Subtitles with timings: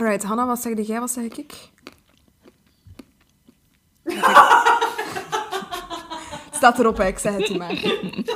[0.00, 1.54] Alright, Hanna, wat zeg jij, wat zeg ik?
[6.56, 7.06] Staat erop, hè.
[7.06, 7.74] ik zeg het u maar.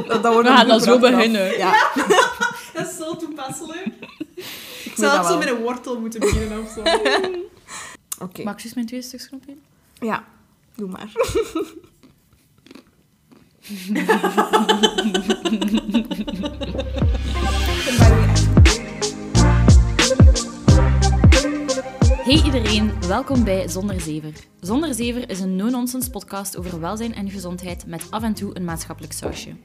[0.07, 1.59] Dat, dat wordt We een gaan dan goed zo beginnen.
[1.59, 1.91] Ja,
[2.75, 3.87] Dat is zo toepasselijk.
[4.85, 6.81] Ik zou dat ook zo met een wortel moeten beginnen of zo.
[8.25, 8.43] oké.
[8.43, 9.57] Mag ik eens mijn twee stuks knopje?
[9.99, 10.25] Ja,
[10.75, 11.13] doe maar.
[22.55, 24.33] Iedereen, welkom bij Zonder Zever.
[24.61, 28.65] Zonder Zever is een no-nonsense podcast over welzijn en gezondheid met af en toe een
[28.65, 29.57] maatschappelijk sausje.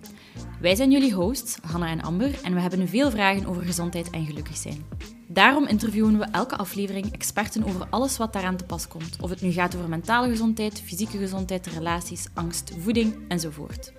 [0.62, 4.26] Wij zijn jullie hosts, Hanna en Amber, en we hebben veel vragen over gezondheid en
[4.26, 4.86] gelukkig zijn.
[5.28, 9.22] Daarom interviewen we elke aflevering experten over alles wat daaraan te pas komt.
[9.22, 13.94] Of het nu gaat over mentale gezondheid, fysieke gezondheid, relaties, angst, voeding enzovoort.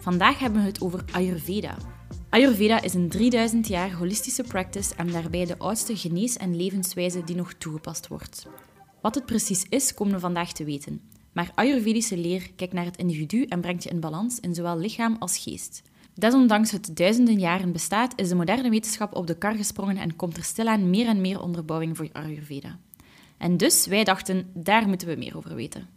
[0.00, 1.76] Vandaag hebben we het over Ayurveda.
[2.30, 7.36] Ayurveda is een 3000 jaar holistische practice en daarbij de oudste genees- en levenswijze die
[7.36, 8.46] nog toegepast wordt.
[9.00, 11.00] Wat het precies is, komen we vandaag te weten.
[11.32, 15.16] Maar Ayurvedische leer kijkt naar het individu en brengt je in balans in zowel lichaam
[15.18, 15.82] als geest.
[16.14, 20.36] Desondanks het duizenden jaren bestaat, is de moderne wetenschap op de kar gesprongen en komt
[20.36, 22.78] er stilaan meer en meer onderbouwing voor Ayurveda.
[23.38, 25.88] En dus, wij dachten, daar moeten we meer over weten.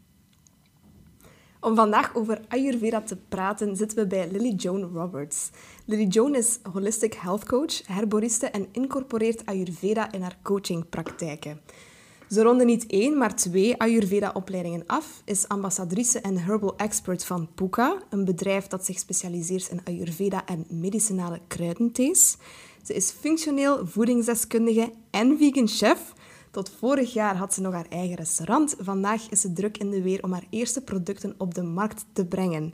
[1.64, 5.50] Om vandaag over Ayurveda te praten zitten we bij Lily Joan Roberts.
[5.86, 11.62] Lily Joan is holistic health coach, herboriste en incorporeert Ayurveda in haar coachingpraktijken.
[12.30, 18.04] Ze ronde niet één, maar twee Ayurveda-opleidingen af, is ambassadrice en herbal expert van Puka,
[18.10, 22.38] een bedrijf dat zich specialiseert in Ayurveda en medicinale kruidenthees.
[22.84, 26.14] Ze is functioneel voedingsdeskundige en vegan chef.
[26.52, 28.76] Tot vorig jaar had ze nog haar eigen restaurant.
[28.80, 32.26] Vandaag is ze druk in de weer om haar eerste producten op de markt te
[32.26, 32.74] brengen.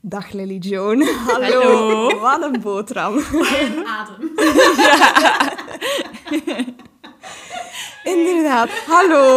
[0.00, 1.02] Dag Lily Joan.
[1.28, 1.60] Hallo.
[1.60, 2.20] Hallo.
[2.20, 3.18] Wat een boterham.
[3.60, 4.30] En adem.
[8.04, 8.70] Inderdaad.
[8.86, 9.36] Hallo.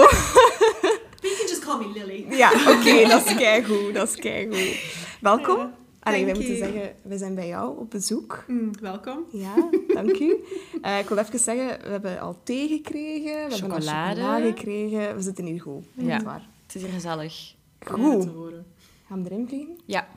[1.22, 2.26] You can just call me Lily.
[2.38, 3.94] Ja, oké, dat is keigoed.
[3.94, 4.80] Dat is keigoed.
[5.22, 5.74] Welkom.
[6.00, 8.44] Allee, wij Dank moeten zeggen, we zijn bij jou op bezoek.
[8.48, 9.26] Mm, welkom.
[9.32, 9.54] Ja,
[9.94, 10.44] dank u.
[10.82, 14.16] Eh, ik wil even zeggen, we hebben al thee gekregen, we hebben al Chocolade.
[14.22, 15.16] chocolade gekregen.
[15.16, 15.86] We zitten hier goed.
[15.94, 16.42] Ja.
[16.66, 17.54] Het is hier gezellig.
[17.80, 18.28] Ja, Goed.
[19.08, 19.78] Gaan we erin vliegen?
[19.86, 20.08] Ja,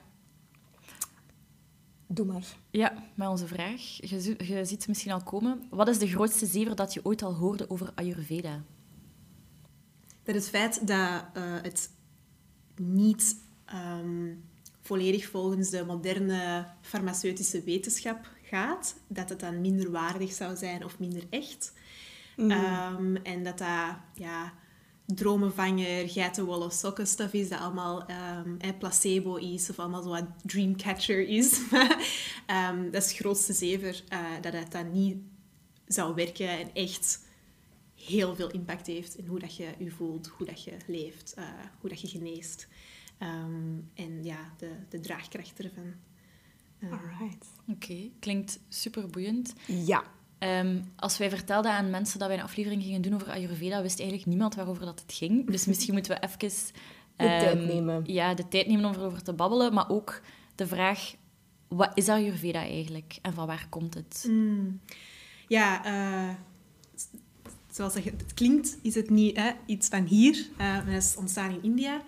[2.15, 2.57] Doe maar.
[2.71, 3.81] Ja, met onze vraag.
[3.81, 5.63] Je, je ziet ze misschien al komen.
[5.71, 8.63] Wat is de grootste zever dat je ooit al hoorde over Ayurveda?
[10.23, 11.91] Dat het feit dat eh, het
[12.77, 14.35] niet ehm,
[14.81, 20.99] volledig volgens de moderne farmaceutische wetenschap gaat, dat het dan minder waardig zou zijn of
[20.99, 21.73] minder echt.
[22.37, 24.53] Ehm, en dat dat ja,
[25.05, 30.27] dromenvanger, geitenwolle sokken stuff is, dat allemaal ehm, eh, placebo is of allemaal zo wat
[30.43, 31.61] dreamcatcher is.
[32.47, 35.17] Ehm, dat is het grootste zever, eh, dat het dan niet
[35.87, 37.23] zou werken en echt
[37.95, 41.45] heel veel impact heeft in hoe dat je je voelt, hoe dat je leeft, eh,
[41.81, 42.69] hoe dat je geneest.
[43.19, 45.95] Ehm, en ja, de, de draagkracht ervan.
[46.79, 47.47] Eh, Alright.
[47.69, 49.55] Oké, klinkt super boeiend.
[49.67, 50.05] Ja.
[50.45, 53.99] Ehm, als wij vertelden aan mensen dat wij een aflevering gingen doen over Ayurveda, wist
[53.99, 55.51] eigenlijk niemand waarover dat het ging.
[55.51, 56.39] Dus misschien moeten we even...
[57.17, 58.03] De tijd ehm, nemen.
[58.07, 59.75] Ja, de tijd nemen om erover te babbelen.
[59.75, 60.21] Maar ook
[60.55, 61.15] de vraag,
[61.69, 63.19] wat is Ayurveda eigenlijk?
[63.23, 64.25] En van waar komt het?
[64.29, 64.81] Mm.
[65.49, 66.35] Ja, eh,
[67.71, 70.47] zoals het klinkt, is het niet hè, iets van hier.
[70.57, 72.03] Eh, maar dat is ontstaan in India.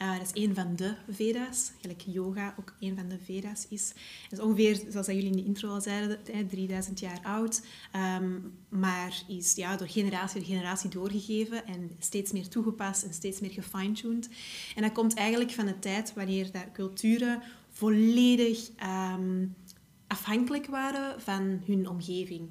[0.00, 3.92] Eh, dat is een van de Veda's, gelijk yoga ook een van de Veda's is.
[4.28, 7.62] Dat is ongeveer, zoals jullie in de intro al zeiden, hè, 3000 jaar oud.
[7.92, 13.40] Ehm, maar is ja, door generatie door generatie doorgegeven en steeds meer toegepast en steeds
[13.40, 14.28] meer gefine-tuned.
[14.76, 19.46] En dat komt eigenlijk van de tijd wanneer dat culturen volledig ehm,
[20.06, 22.48] afhankelijk waren van hun omgeving.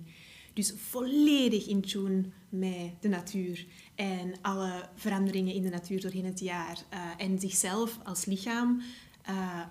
[0.53, 3.65] Dus volledig in tune met de natuur
[3.99, 6.77] en alle veranderingen in de natuur doorheen het jaar.
[6.89, 8.81] eh, en zichzelf als lichaam,
[9.21, 9.61] eh,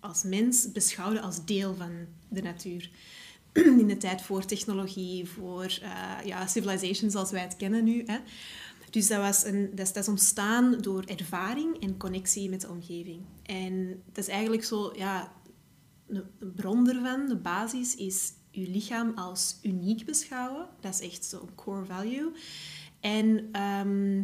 [0.00, 1.90] als mens, beschouwden als deel van
[2.28, 2.90] de natuur.
[3.82, 8.02] In de tijd voor technologie, voor eh, ja, civilization zoals wij het kennen nu.
[8.06, 8.18] Hè.
[8.90, 13.20] Dus dat, was een, dat, is, ontstaan door ervaring en connectie met de omgeving.
[13.42, 15.32] En dat is eigenlijk zo, ja,
[16.06, 16.24] de
[16.56, 20.68] bron ervan, de basis, is je lichaam als uniek beschouwen.
[20.80, 22.32] Dat is echt zo'n core value.
[23.00, 24.22] En ehm,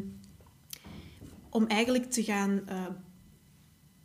[1.51, 2.87] om eigenlijk te gaan eh,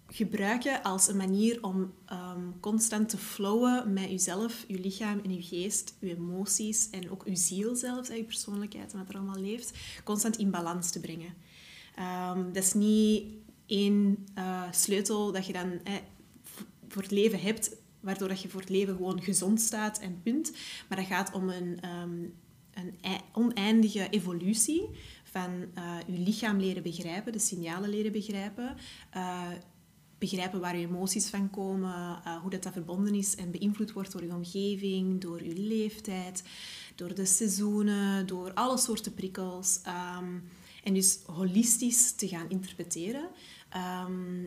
[0.08, 5.42] gebruiken als een manier om ehm, constant te flowen met jezelf, je lichaam en je
[5.42, 9.78] geest, je emoties en ook je ziel zelfs, je persoonlijkheid en wat er allemaal leeft,
[10.04, 11.34] constant in balans te brengen.
[11.96, 13.32] Ehm, dat is niet
[13.66, 15.94] één eh, sleutel dat je dan eh,
[16.88, 20.52] voor het leven hebt, waardoor dat je voor het leven gewoon gezond staat en punt.
[20.90, 21.80] Maar dat gaat om een,
[22.80, 24.90] een ei- oneindige evolutie
[25.24, 28.76] van eh je lichaam leren begrijpen, de signalen leren begrijpen,
[29.10, 29.48] eh,
[30.18, 34.12] begrijpen waar je emoties van komen, eh, hoe dat, dat verbonden is en beïnvloed wordt
[34.12, 36.44] door je omgeving, door je leeftijd,
[36.96, 39.80] door de seizoenen, door alle soorten prikkels.
[39.84, 40.38] Ehm,
[40.84, 43.30] en dus holistisch te gaan interpreteren.
[43.70, 44.46] Ehm,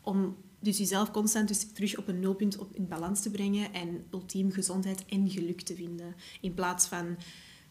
[0.00, 4.04] om dus jezelf constant dus terug op een nulpunt op, in balans te brengen en
[4.10, 6.14] ultiem gezondheid en geluk te vinden.
[6.40, 7.16] In plaats van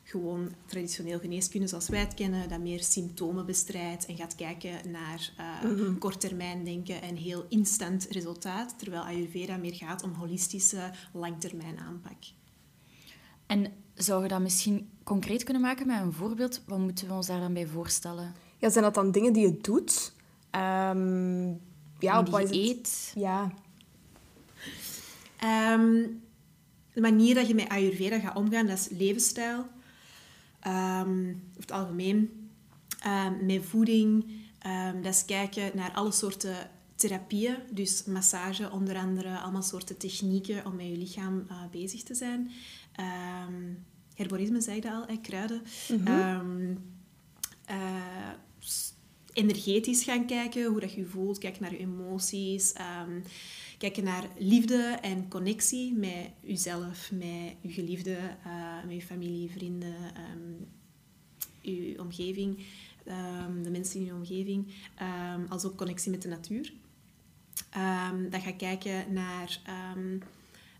[0.04, 5.32] gewoon traditioneel geneeskunde zoals wij het kennen, dat meer symptomen bestrijdt en gaat kijken naar
[5.40, 12.18] uh, korttermijn denken en heel instant resultaat, terwijl Ayurveda meer gaat om holistische langtermijn aanpak.
[13.46, 16.62] En zou je dat misschien concreet kunnen maken met een voorbeeld?
[16.66, 18.34] Wat moeten we ons daar dan bij voorstellen?
[18.58, 20.14] Ja, zijn dat dan dingen die je doet?
[20.50, 21.54] Ehm,
[22.00, 23.12] ja, die wat je eet?
[23.16, 23.52] Ja.
[25.40, 26.04] Ehm,
[26.94, 29.68] de manier dat je met Ayurveda gaat omgaan, dat is levensstijl.
[30.60, 32.50] Ehm, over het algemeen.
[33.00, 34.26] Ehm, met voeding.
[35.02, 36.56] Dat is kijken naar alle soorten
[36.96, 37.56] therapieën.
[37.72, 39.40] Dus massage onder andere.
[39.40, 42.52] Allemaal soorten technieken om met je lichaam eh, bezig te zijn.
[44.16, 45.62] Herborisme, zei ik dat al, kruiden.
[45.66, 45.92] S-
[49.38, 51.38] energetisch gaan kijken, hoe dat je je voelt.
[51.38, 52.74] Kijken naar je emoties.
[52.74, 53.22] ehm,
[53.78, 59.96] kijken naar liefde en connectie met jezelf, met je geliefde, eh, met je familie, vrienden,
[59.96, 60.54] ehm,
[61.62, 62.66] je omgeving,
[63.06, 64.68] ehm, de mensen in je omgeving.
[65.50, 66.74] als ook connectie met de natuur.
[68.30, 69.62] Dan ga ik kijken naar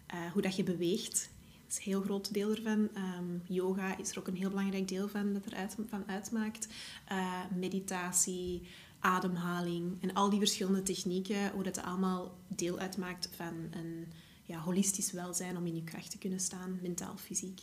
[0.08, 1.30] eh, hoe dat je beweegt.
[1.68, 2.90] Is een heel groot deel ervan.
[2.94, 6.68] Ehm, yoga is er ook een heel belangrijk deel van dat eruit van uitmaakt.
[7.06, 8.68] Eh, meditatie,
[9.00, 14.08] ademhaling en al die verschillende technieken, hoe dat allemaal deel uitmaakt van een
[14.44, 17.62] ja, holistisch welzijn om in je kracht te kunnen staan, mentaal, fysiek.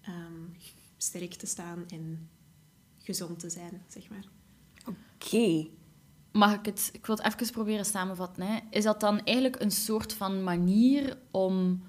[0.00, 2.28] Ehm, sterk te staan en
[2.98, 4.24] gezond te zijn, zeg maar.
[4.86, 5.66] Oké.
[6.32, 6.90] Mag ik het...
[6.92, 8.46] Ik wil het even proberen samenvatten.
[8.46, 8.58] Hè.
[8.70, 11.82] Is dat dan eigenlijk een soort van manier om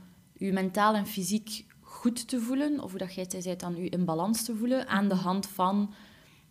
[0.45, 2.79] je mentaal en fysiek goed te voelen?
[2.79, 5.93] Of hoe dat jij zei, dan je in balans te voelen aan de hand van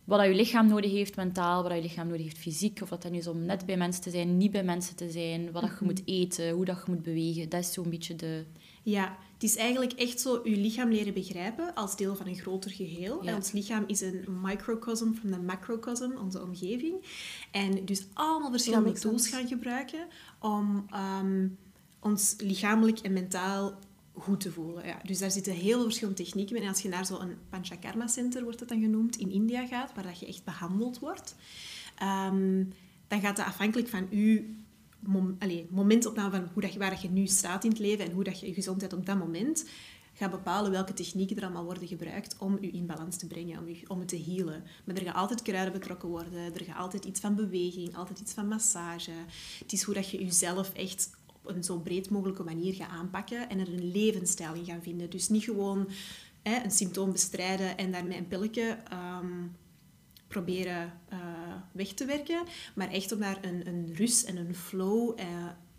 [0.05, 2.79] wat dat je lichaam nodig heeft mentaal, wat dat je lichaam nodig heeft fysiek.
[2.83, 5.11] Of dat dat nu is om net bij mensen te zijn, niet bij mensen te
[5.11, 5.53] zijn.
[5.53, 7.49] Wat dat je moet eten, hoe dat je moet bewegen.
[7.49, 8.45] Dat is zo'n beetje de...
[8.83, 12.71] Ja, het is eigenlijk echt zo je lichaam leren begrijpen als deel van een groter
[12.71, 13.23] geheel.
[13.23, 13.29] Ja.
[13.29, 16.95] En ons lichaam is een microcosm van de macrocosm, onze omgeving.
[17.51, 20.07] En dus allemaal verschillende tools gaan gebruiken
[20.41, 21.49] om ehm,
[22.03, 23.79] ons lichamelijk en mentaal
[24.15, 24.87] goed te voelen.
[24.87, 26.63] Ja, dus daar zitten heel veel verschillende technieken in.
[26.63, 30.05] En als je naar zo'n Panchakarma Center, wordt het dan genoemd, in India gaat, waar
[30.05, 31.37] dat je echt behandeld wordt,
[31.99, 32.65] ehm,
[33.09, 34.55] dan gaat dat afhankelijk van je
[34.99, 38.13] mom allee, momentopname van hoe dat waar dat je nu staat in het leven en
[38.13, 39.65] hoe dat je je gezondheid op dat moment
[40.15, 43.69] gaat bepalen welke technieken er allemaal worden gebruikt om je in balans te brengen, om,
[43.69, 44.65] je, om het te healen.
[44.85, 48.33] Maar er gaan altijd kruiden betrokken worden, er gaat altijd iets van beweging, altijd iets
[48.33, 49.11] van massage.
[49.59, 51.11] Het is hoe dat je jezelf echt
[51.43, 55.11] op een zo breed mogelijke manier gaat aanpakken en er een levensstijl in gaan vinden.
[55.11, 55.89] Dus niet gewoon
[56.43, 59.47] hè, een symptoom bestrijden en daarmee een pilletje ehm,
[60.29, 61.19] proberen eh,
[61.73, 62.43] weg te werken,
[62.75, 65.27] maar echt om daar een, een rust en een flow eh,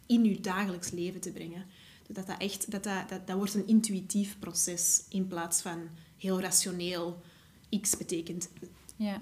[0.05, 1.65] in je dagelijks leven te brengen.
[2.07, 5.79] Dat, dat, echt, dat, dat, dat, dat wordt een intuïtief proces in plaats van
[6.17, 7.21] heel rationeel.
[7.81, 8.49] X betekent
[8.95, 9.21] Ja.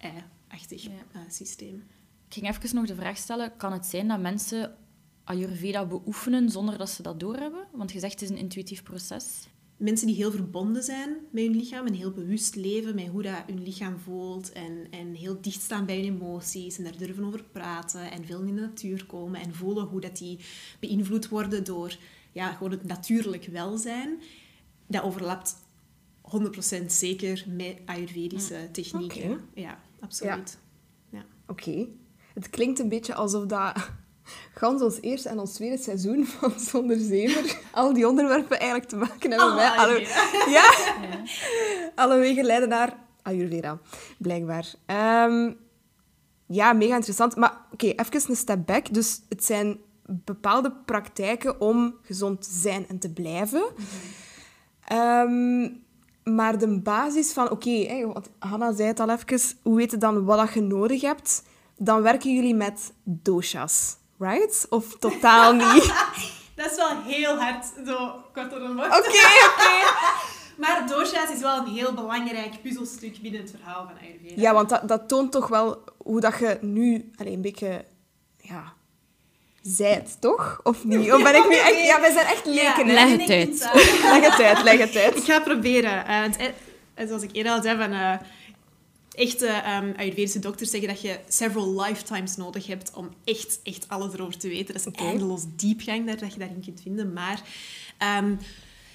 [0.00, 0.90] Y-achtig Ja.
[1.12, 1.84] eh, systeem.
[2.28, 4.76] Ik ging even nog de vraag stellen, kan het zijn dat mensen
[5.26, 7.66] Ayurveda beoefenen zonder dat ze dat doorhebben?
[7.72, 9.48] Want je zegt het is een intuïtief proces.
[9.76, 13.42] Mensen die heel verbonden zijn met hun lichaam en heel bewust leven met hoe dat
[13.46, 17.42] hun lichaam voelt en, en heel dicht staan bij hun emoties en daar durven over
[17.42, 20.38] praten en veel in de natuur komen en voelen hoe dat die
[20.80, 21.96] beïnvloed worden door
[22.32, 24.22] ja, gewoon het natuurlijk welzijn,
[24.86, 25.56] dat overlapt
[26.82, 29.30] 100% zeker met Ayurvedische technieken.
[29.30, 29.40] Oké.
[29.54, 30.58] Ja, absoluut.
[31.10, 31.24] Ja.
[31.46, 31.86] Oké.
[32.34, 33.90] Het klinkt een beetje alsof dat
[34.54, 38.96] gans ons eerste en ons tweede seizoen van Zonder Zever al die onderwerpen eigenlijk te
[38.96, 39.64] maken hebben met...
[39.64, 40.00] Oh, alle,
[40.56, 40.74] ja,
[41.94, 43.78] alle wegen leiden naar Ayurveda,
[44.18, 44.74] blijkbaar.
[44.86, 45.52] Ehm,
[46.46, 47.36] ja, mega interessant.
[47.36, 48.94] Maar oké, even een step back.
[48.94, 53.64] Dus het zijn bepaalde praktijken om gezond te zijn en te blijven.
[54.84, 55.68] Ehm,
[56.34, 60.24] maar de basis van, oké, want Hanna zei het al even, hoe weet je dan
[60.24, 61.42] wat je nodig hebt?
[61.78, 64.66] Dan werken jullie met doshas, right?
[64.68, 65.92] Of totaal niet?
[66.56, 68.98] Dat is wel heel hard, zo kort door de bocht.
[68.98, 69.70] Oké, oké.
[70.56, 74.40] Maar dosha's is wel een heel belangrijk puzzelstuk binnen het verhaal van Ayurveda.
[74.40, 77.84] Ja, want dat, dat toont toch wel hoe dat je nu allee, een beetje
[78.40, 78.72] ja,
[79.62, 80.60] zij het, toch?
[80.62, 81.12] Of niet?
[81.12, 81.86] Of ben ik nu echt...
[81.86, 82.86] Ja, wij zijn echt leken.
[82.86, 82.92] hè?
[82.92, 83.70] Leg het ik uit.
[84.02, 85.16] Leg het uit, leg het uit.
[85.16, 86.06] Ik ga het proberen.
[86.06, 88.14] Eh, zoals ik eerder al zei, van, eh,
[89.16, 94.12] echte ehm Ayurvedische dokters zeggen dat je several lifetimes nodig hebt om echt, echt alles
[94.12, 94.66] erover te weten.
[94.66, 95.04] Dat is een Oké.
[95.04, 97.12] eindeloos diepgang daar, dat je daarin kunt vinden.
[97.12, 97.42] Maar
[97.98, 98.30] ehm,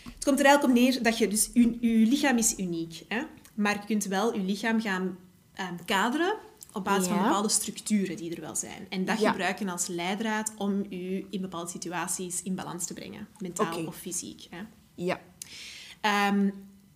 [0.03, 1.27] het komt er eigenlijk op neer dat je...
[1.27, 3.03] Dus, je, je lichaam is uniek.
[3.07, 3.21] Hè?
[3.53, 5.17] Maar je kunt wel je lichaam gaan
[5.53, 6.33] ehm, kaderen
[6.73, 8.85] op basis van bepaalde structuren die er wel zijn.
[8.89, 9.29] En dat Ja.
[9.31, 13.27] gebruiken als leidraad om je in bepaalde situaties in balans te brengen.
[13.37, 14.47] Mentaal of fysiek.
[14.49, 14.61] Hè?
[14.95, 15.19] Ja.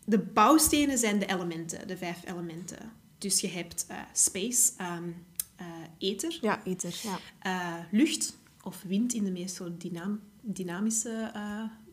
[0.06, 2.92] De bouwstenen zijn de elementen, de vijf elementen.
[3.18, 5.66] Dus je hebt eh, space, eh,
[5.98, 7.00] ether, Ja, Ether.
[7.04, 7.18] Ja.
[7.40, 11.32] eh, lucht of wind in de meest dynam- dynamische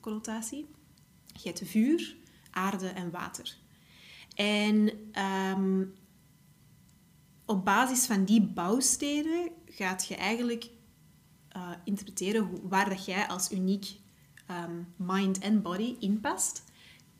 [0.00, 0.66] connotatie.
[1.26, 2.16] Je hebt vuur,
[2.50, 3.56] aarde en water.
[4.34, 5.84] En ehm,
[7.46, 10.70] op basis van die bouwstenen gaat je eigenlijk
[11.84, 13.86] interpreteren hoe, waar dat jij als uniek
[14.46, 16.64] ehm, mind en body inpast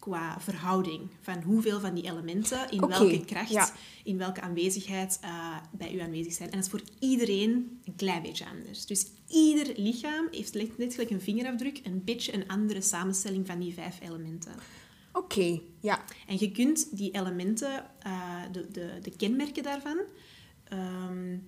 [0.03, 3.73] qua verhouding van hoeveel van die elementen in welke kracht, ja.
[4.05, 6.51] in welke aanwezigheid eh, bij u aanwezig zijn.
[6.51, 8.87] En dat is voor iedereen een klein beetje anders.
[8.87, 13.59] Dus ieder lichaam heeft net net gelijk een vingerafdruk een beetje een andere samenstelling van
[13.59, 14.53] die vijf elementen.
[15.13, 16.05] Oké, ja.
[16.27, 20.01] En je kunt die elementen, eh, de, de, de kenmerken daarvan,
[20.65, 21.39] ehm,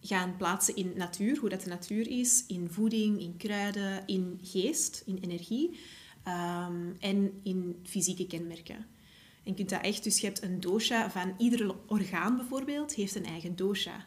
[0.00, 5.02] gaan plaatsen in natuur, hoe dat de natuur is, in voeding, in kruiden, in geest,
[5.06, 5.78] in energie
[6.26, 8.76] ehm, en in fysieke kenmerken.
[8.76, 13.14] En je kunt dat echt, dus je hebt een dosha van ieder orgaan bijvoorbeeld, heeft
[13.14, 14.04] een eigen dosha.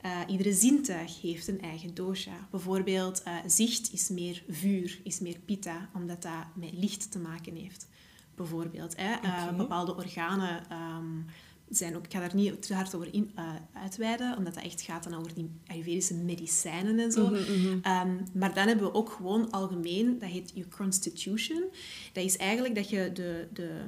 [0.00, 2.48] Eh, iedere zintuig heeft een eigen dosha.
[2.50, 7.54] Bijvoorbeeld, eh, zicht is meer vuur, is meer pitta, omdat dat met licht te maken
[7.54, 7.88] heeft.
[8.34, 9.12] Bijvoorbeeld, hè.
[9.12, 9.56] Eh, Oké.
[9.56, 11.18] bepaalde organen ehm,
[11.76, 12.04] zijn ook...
[12.04, 15.14] Ik ga daar niet te hard over in, eh, uitweiden, omdat dat echt gaat dan
[15.14, 17.34] over die Ayurvedische medicijnen en zo.
[17.82, 21.64] Ehm, maar dan hebben we ook gewoon algemeen, dat heet je constitution.
[22.12, 23.48] Dat is eigenlijk dat je de...
[23.52, 23.80] de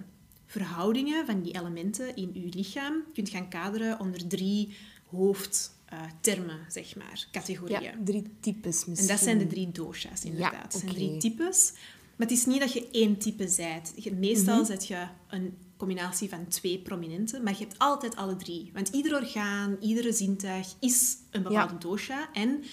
[0.46, 4.76] verhoudingen van die elementen in je lichaam kunt gaan kaderen onder drie
[5.10, 7.82] hoofdtermen, zeg maar, categorieën.
[7.82, 7.92] ja.
[8.04, 9.08] Drie types misschien.
[9.08, 10.52] En dat zijn de drie dosha's, inderdaad.
[10.52, 11.72] Ja, Dat zijn drie types.
[12.16, 13.94] Maar het is niet dat je één type zijt.
[14.18, 14.64] Meestal Mhm.
[14.66, 18.70] zet je een combinatie van twee prominente, maar je hebt altijd alle drie.
[18.74, 21.78] Want ieder orgaan, iedere zintuig is een bepaalde Ja.
[21.78, 22.28] dosha.
[22.32, 22.64] En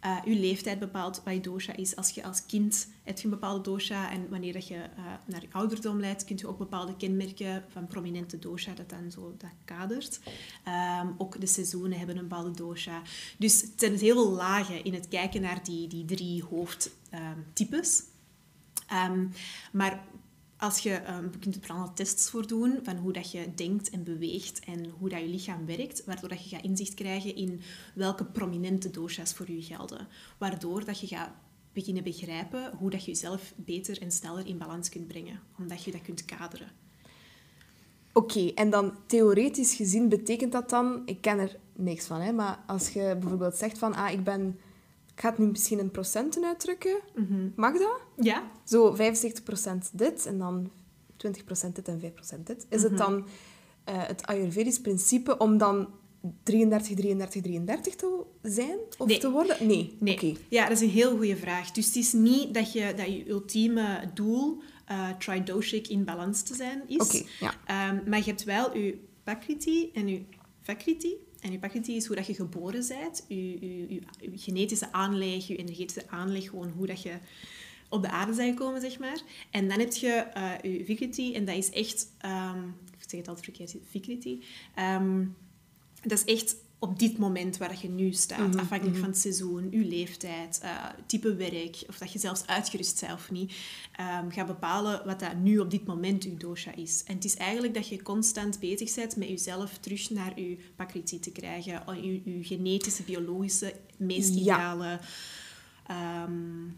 [0.00, 1.96] eh, je leeftijd bepaalt wat je dosha is.
[1.96, 5.40] Als je als kind heb je een bepaalde dosha en wanneer dat je eh, naar
[5.40, 9.50] je ouderdom leidt, kun je ook bepaalde kenmerken van prominente dosha dat dan zo dat
[9.64, 10.20] kadert.
[10.64, 13.02] Ehm, ook de seizoenen hebben een bepaalde dosha.
[13.38, 18.02] Dus het zijn heel veel lagen in het kijken naar die, die drie hoofdtypes.
[18.86, 19.26] Ehm,
[19.72, 20.04] maar
[20.62, 23.90] als je, ehm, je kunt er allemaal tests voor doen van hoe dat je denkt
[23.90, 27.60] en beweegt en hoe dat je lichaam werkt, waardoor dat je gaat inzicht krijgen in
[27.94, 30.08] welke prominente dosha's voor je gelden.
[30.38, 31.30] Waardoor dat je gaat
[31.72, 35.90] beginnen begrijpen hoe dat je jezelf beter en sneller in balans kunt brengen, omdat je
[35.90, 36.70] dat kunt kaderen.
[38.12, 41.02] Oké, en dan theoretisch gezien betekent dat dan...
[41.04, 43.94] Ik ken er niks van, hè, maar als je bijvoorbeeld zegt van...
[43.94, 44.58] Ah, ik ben...
[45.14, 47.00] Ik ga het nu misschien in procenten uitdrukken.
[47.56, 48.00] Mag dat?
[48.16, 48.98] Ja, Zo 75%
[49.92, 50.70] dit en dan
[51.16, 52.66] 20% dit en 5% dit.
[52.68, 53.26] Is het dan
[53.84, 55.88] eh, het Ayurvedisch principe om dan
[56.42, 58.78] 33, 33, 33 te zijn?
[58.98, 59.18] Of Nee.
[59.18, 59.66] te worden?
[59.66, 59.96] Nee.
[60.00, 60.14] Nee.
[60.14, 60.32] Oké.
[60.48, 61.70] Ja, dat is een heel goede vraag.
[61.70, 66.54] Dus het is niet dat je, dat je ultieme doel eh tridoshic in balans te
[66.54, 66.96] zijn is.
[66.96, 67.54] Oké, ja.
[67.66, 70.22] Ehm, maar je hebt wel je Pakriti en je
[70.60, 71.16] Vakriti.
[71.42, 73.24] En je Pakriti is hoe dat je geboren bent.
[73.28, 74.02] Je,
[74.34, 77.18] genetische aanleg, je energetische aanleg, gewoon hoe dat je
[77.88, 79.20] op de aarde bent gekomen, zeg maar.
[79.50, 82.08] En dan heb je eh, je Vikriti en dat is echt...
[82.18, 84.44] ehm, ik zeg het altijd verkeerd, Vikriti.
[84.74, 85.24] Ehm,
[86.02, 89.68] dat is echt op dit moment waar dat je nu staat, afhankelijk van het seizoen,
[89.70, 90.70] je leeftijd, eh,
[91.06, 93.52] type werk, of dat je zelfs uitgerust bent of niet,
[93.92, 97.02] ehm gaat bepalen wat dat nu op dit moment je dosha is.
[97.06, 101.20] En het is eigenlijk dat je constant bezig bent met jezelf terug naar je pakriti
[101.20, 104.40] te krijgen, je, je genetische, biologische, meest Ja.
[104.40, 105.00] ideale
[105.86, 106.68] ehm,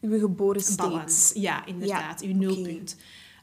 [0.00, 1.32] Uw geboren balans.
[1.34, 2.20] Ja, inderdaad.
[2.20, 2.96] Ja, uw nulpunt.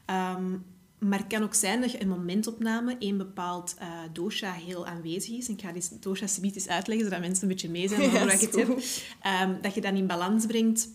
[0.04, 0.56] Ehm,
[1.02, 5.36] maar het kan ook zijn dat je een momentopname een bepaald eh, dosha heel aanwezig
[5.36, 5.48] is.
[5.48, 8.24] En ik ga die dosha eens uitleggen, zodat mensen een beetje mee zijn over Ja,
[8.24, 8.78] wat ik het heb.
[9.22, 10.88] Ehm, dat je dan in balans brengt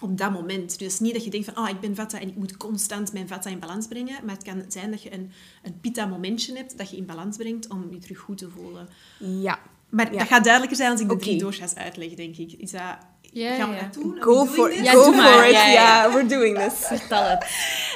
[0.00, 0.78] op dat moment.
[0.78, 3.28] Dus niet dat je denkt van, ah, ik ben vata en ik moet constant mijn
[3.28, 4.24] vata in balans brengen.
[4.24, 5.30] Maar het kan zijn dat je een,
[5.62, 8.88] een pitta-momentje hebt dat je in balans brengt om je terug goed te voelen.
[9.18, 9.58] Ja.
[9.90, 10.18] Maar Ja.
[10.18, 11.22] dat gaat duidelijker zijn als ik de Oké.
[11.22, 12.52] drie dosha's uitleg, denk ik.
[12.52, 12.96] Is dat...
[13.20, 13.82] Ja, gaan we ja.
[13.82, 14.16] dat doen?
[14.20, 15.52] Go for, go for it.
[15.52, 16.12] Ja.
[16.12, 16.72] we're doing this.
[16.74, 17.44] Vertel het.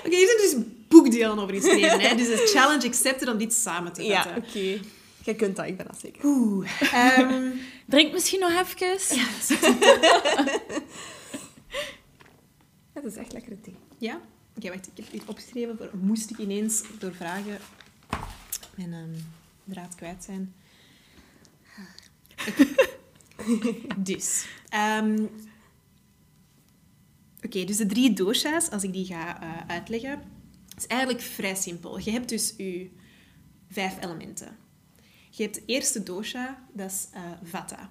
[0.04, 0.56] Oké, hier zijn dus
[0.88, 2.00] boekdelen over geschreven.
[2.00, 2.14] Hè?
[2.14, 4.42] Dus een challenge accepted om dit samen te Ja, vatten.
[4.42, 4.80] oké.
[5.24, 6.24] Jij kunt dat, ik ben dat zeker.
[6.24, 6.68] Oeh.
[6.92, 7.50] ehm,
[7.86, 8.88] Drink misschien nog even.
[12.92, 13.76] Het is echt lekkere thee.
[13.98, 14.20] ja?
[14.56, 14.86] Oké, wacht.
[14.86, 15.76] Ik heb dit opgeschreven.
[15.76, 17.58] Voor, moest ik ineens door vragen
[18.74, 19.14] mijn ehm,
[19.64, 20.54] draad kwijt zijn.
[22.48, 22.64] Oké.
[24.12, 24.46] dus.
[24.68, 25.24] ehm,
[27.44, 30.22] Oké, dus de drie dosha's, als ik die ga eh, uitleggen,
[30.76, 31.98] is eigenlijk vrij simpel.
[31.98, 32.90] Je hebt dus je
[33.70, 34.56] vijf elementen.
[35.30, 37.90] Je hebt de eerste dosha, dat is eh, vata.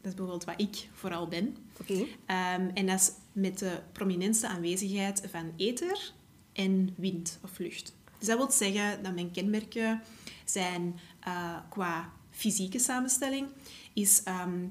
[0.00, 1.56] Dat is bijvoorbeeld wat ik vooral ben.
[1.80, 2.04] Oké.
[2.26, 6.12] Ehm, en dat is met de prominente aanwezigheid van ether
[6.52, 7.94] en wind of lucht.
[8.18, 10.02] Dus dat wil zeggen dat mijn kenmerken
[10.44, 13.48] zijn eh, qua fysieke samenstelling
[13.92, 14.66] is ehm,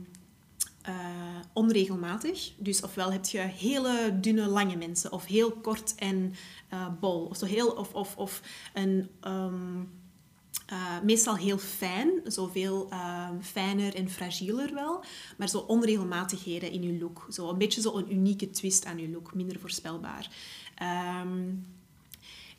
[0.87, 0.93] eh,
[1.53, 2.51] onregelmatig.
[2.57, 6.33] Dus ofwel heb je hele dunne, lange mensen, of heel kort en
[6.69, 8.41] eh, bol, of, zo heel, of, of, of
[8.73, 9.09] een...
[9.21, 9.81] ehm,
[10.71, 15.03] uh, meestal heel fijn, zoveel uh, fijner en fragieler wel,
[15.37, 17.27] maar zo onregelmatigheden in je look.
[17.29, 20.29] Zo een beetje zo een unieke twist aan je look, minder voorspelbaar.
[20.75, 21.53] Ehm,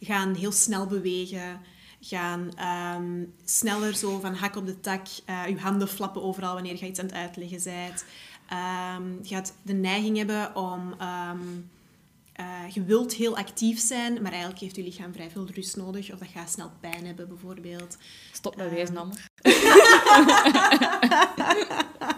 [0.00, 1.61] gaan heel snel bewegen,
[2.00, 6.76] gaan ehm, sneller zo van hak op de tak, uh, je handen flappen overal wanneer
[6.78, 8.05] je iets aan het uitleggen bent.
[8.49, 10.95] Ehm, je gaat de neiging hebben om...
[12.38, 16.12] eh, je wilt heel actief zijn, maar eigenlijk heeft je lichaam vrij veel rust nodig.
[16.12, 17.97] Of dat gaat snel pijn hebben, bijvoorbeeld.
[18.33, 19.26] Stop met Amber.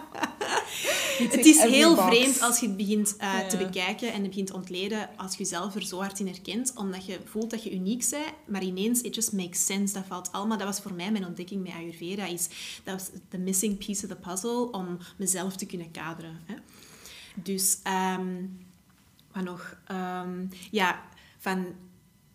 [1.29, 2.07] Het is heel box.
[2.07, 5.37] vreemd als je het begint eh, te bekijken en het begint te ontleden, als je
[5.37, 9.01] jezelf er zo hard in herkent, omdat je voelt dat je uniek bent, maar ineens,
[9.01, 10.57] it just makes sense, dat valt allemaal.
[10.57, 12.47] Dat was voor mij mijn ontdekking met Ayurveda, is,
[12.83, 16.39] dat was the missing piece of the puzzle om mezelf te kunnen kaderen.
[16.45, 16.55] Hè.
[17.35, 18.45] Dus, ehm,
[19.33, 19.77] wat nog?
[19.85, 21.01] Ehm, ja,
[21.37, 21.65] van...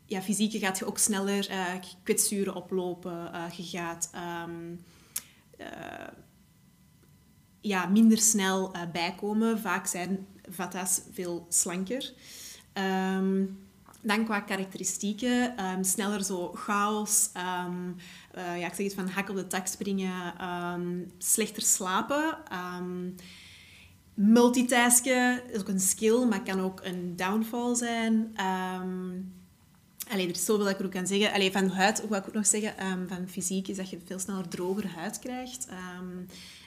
[0.09, 3.33] Ja, fysiek gaat je ook sneller eh kwetsuren oplopen.
[3.33, 4.11] eh, je gaat...
[4.13, 4.75] ehm,
[5.57, 6.09] eh,
[7.61, 9.59] ja, minder snel eh, bijkomen.
[9.59, 12.13] Vaak zijn vata's veel slanker.
[12.73, 13.45] Ehm,
[14.03, 17.91] dan qua karakteristieken, ehm, sneller zo chaos, ehm,
[18.33, 20.35] eh, ja, ik zeg het van hak op de tak springen,
[21.19, 22.39] slechter slapen.
[24.15, 28.31] multitasken is ook een skill, maar kan ook een downfall zijn.
[28.35, 29.11] Ehm
[30.11, 31.33] Allee, er is zoveel dat ik er ook kan zeggen.
[31.33, 32.75] Allee, van huid, wat ik ook nog zeggen,
[33.09, 35.67] van fysiek is dat je veel sneller droger huid krijgt.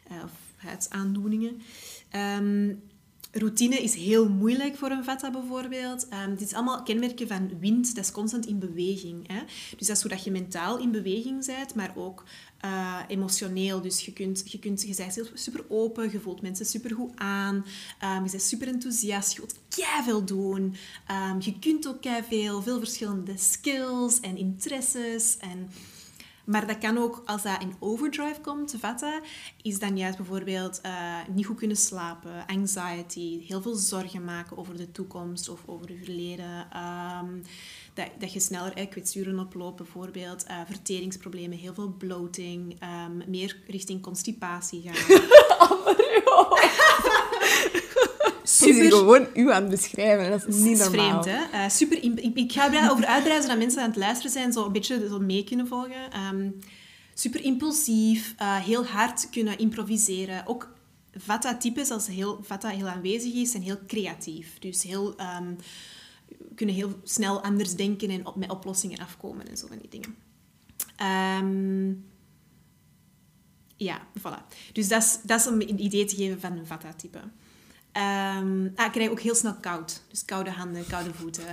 [0.09, 1.61] eh, of huidsaandoeningen.
[2.09, 2.73] Ehm,
[3.31, 6.07] routine is heel moeilijk voor een vata bijvoorbeeld.
[6.07, 9.27] Ehm dit is allemaal kenmerken van wind, dat is constant in beweging.
[9.27, 9.39] Hè?
[9.77, 12.23] Dus dat is zodat je mentaal in beweging bent, maar ook
[12.59, 13.81] eh, emotioneel.
[13.81, 17.65] Dus je, kunt, je, kunt, je bent super open, je voelt mensen super goed aan,
[17.99, 19.59] ehm, je bent super enthousiast, je wilt
[20.03, 20.75] veel doen.
[21.39, 25.69] Je kunt ook veel, veel verschillende skills en interesses en...
[26.49, 29.21] Maar dat kan ook, als dat in overdrive komt, vata,
[29.61, 34.77] is dan juist bijvoorbeeld eh, niet goed kunnen slapen, anxiety, heel veel zorgen maken over
[34.77, 36.67] de toekomst of over het verleden.
[36.71, 37.27] Ehm,
[37.93, 40.43] dat, dat je sneller eh, kwetsuren oploopt, bijvoorbeeld.
[40.43, 45.19] eh, verteringsproblemen, heel veel bloating, ehm, meer richting constipatie gaan.
[48.59, 50.29] Ze is gewoon u aan het beschrijven.
[50.29, 51.23] Dat is niet Het is normaal.
[51.23, 51.57] vreemd, hè?
[51.57, 54.65] Eh, super ik, ik ga er over uitbreiden zodat mensen aan het luisteren zijn, zo
[54.65, 56.11] een beetje zo mee kunnen volgen.
[56.11, 56.49] Ehm,
[57.13, 60.47] super impulsief, eh, heel hard kunnen improviseren.
[60.47, 60.77] Ook
[61.13, 64.59] Vata-types, als heel, Vata heel aanwezig is, zijn heel creatief.
[64.59, 65.53] Dus heel, ehm,
[66.55, 70.15] kunnen heel snel anders denken en op, met oplossingen afkomen en zo van die dingen.
[70.95, 71.93] Ehm,
[73.75, 74.71] ja, voilà.
[74.73, 77.19] Dus dat is, dat is om een idee te geven van een Vata-type.
[77.99, 80.01] Ehm, ah, ik krijg ook heel snel koud.
[80.07, 81.43] Dus koude handen, koude voeten.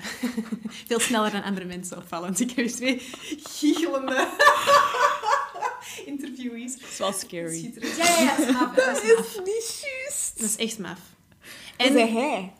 [0.88, 2.40] Veel sneller dan andere mensen opvallend.
[2.40, 3.02] Ik heb hier twee
[3.44, 4.28] giechelende
[6.12, 6.78] interviewees.
[6.78, 7.72] Dat is wel scary.
[7.80, 8.74] Ja, ja, ja, dat is maf.
[8.74, 9.44] Dat is maf.
[9.44, 10.32] niet juist.
[10.40, 10.98] Dat is echt maf.
[11.76, 12.52] En zei hij.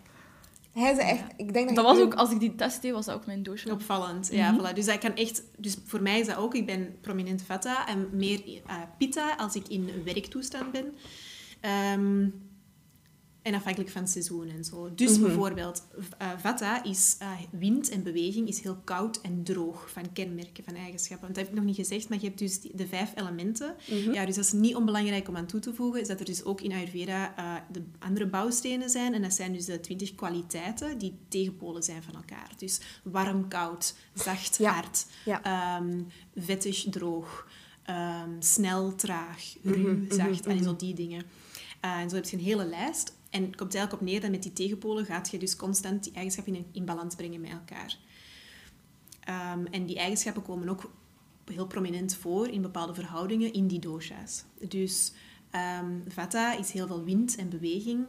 [0.73, 1.23] Hij zei echt...
[1.37, 3.43] Ik denk dat, Dat was ook, als ik die test deed, was dat ook mijn
[3.43, 3.71] doosje.
[3.71, 4.29] opvallend.
[4.33, 4.75] Ja, voilà.
[4.75, 6.55] Dus, dat kan echt, dus voor mij is dat ook.
[6.55, 10.95] Ik ben prominent vata en meer eh, pitta als ik in werktoestand ben.
[11.61, 12.29] Ehm,
[13.47, 14.95] en afhankelijk van het seizoen en zo.
[14.95, 15.87] Dus bijvoorbeeld,
[16.19, 20.75] eh, vata is eh, wind en beweging is heel koud en droog van kenmerken, van
[20.75, 21.21] eigenschappen.
[21.25, 23.75] Want dat heb ik nog niet gezegd, maar je hebt dus de vijf elementen.
[24.13, 26.45] Ja, dus dat is niet onbelangrijk om aan toe te voegen, is dat er dus
[26.45, 29.15] ook in Ayurveda eh, de andere bouwstenen zijn.
[29.15, 32.51] En dat zijn dus de twintig kwaliteiten die tegenpolen zijn van elkaar.
[32.57, 34.73] Dus warm, koud, zacht, Ja.
[34.73, 35.43] hard, Ja.
[35.43, 36.01] ehm,
[36.37, 37.49] vettig, droog,
[37.83, 40.47] ehm, snel, traag, ruw, zacht.
[40.47, 41.23] en zo die dingen.
[41.81, 43.16] En zo heb je een hele lijst.
[43.31, 46.13] En het komt eigenlijk op neer dat met die tegenpolen gaat je dus constant die
[46.13, 47.99] eigenschappen in, balans brengen met elkaar.
[49.21, 50.91] Ehm, en die eigenschappen komen ook
[51.45, 54.45] heel prominent voor in bepaalde verhoudingen in die dosha's.
[54.69, 55.13] Dus
[55.51, 58.07] ehm, vata is heel veel wind en beweging,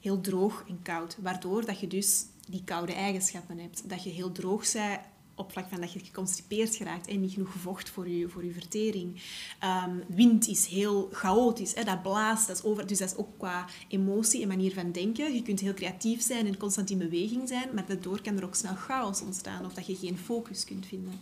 [0.00, 3.88] heel droog en koud, waardoor dat je dus die koude eigenschappen hebt.
[3.88, 5.00] Dat je heel droog bent
[5.38, 8.52] op vlak van dat je geconstipeerd geraakt en niet genoeg vocht voor je, voor je
[8.52, 9.22] vertering.
[9.58, 11.84] Ehm, wind is heel chaotisch, hè?
[11.84, 12.86] dat blaast, dat is over.
[12.86, 15.34] Dus dat is ook qua emotie en manier van denken.
[15.34, 18.54] Je kunt heel creatief zijn en constant in beweging zijn, maar daardoor kan er ook
[18.54, 21.20] snel chaos ontstaan of dat je geen focus kunt vinden.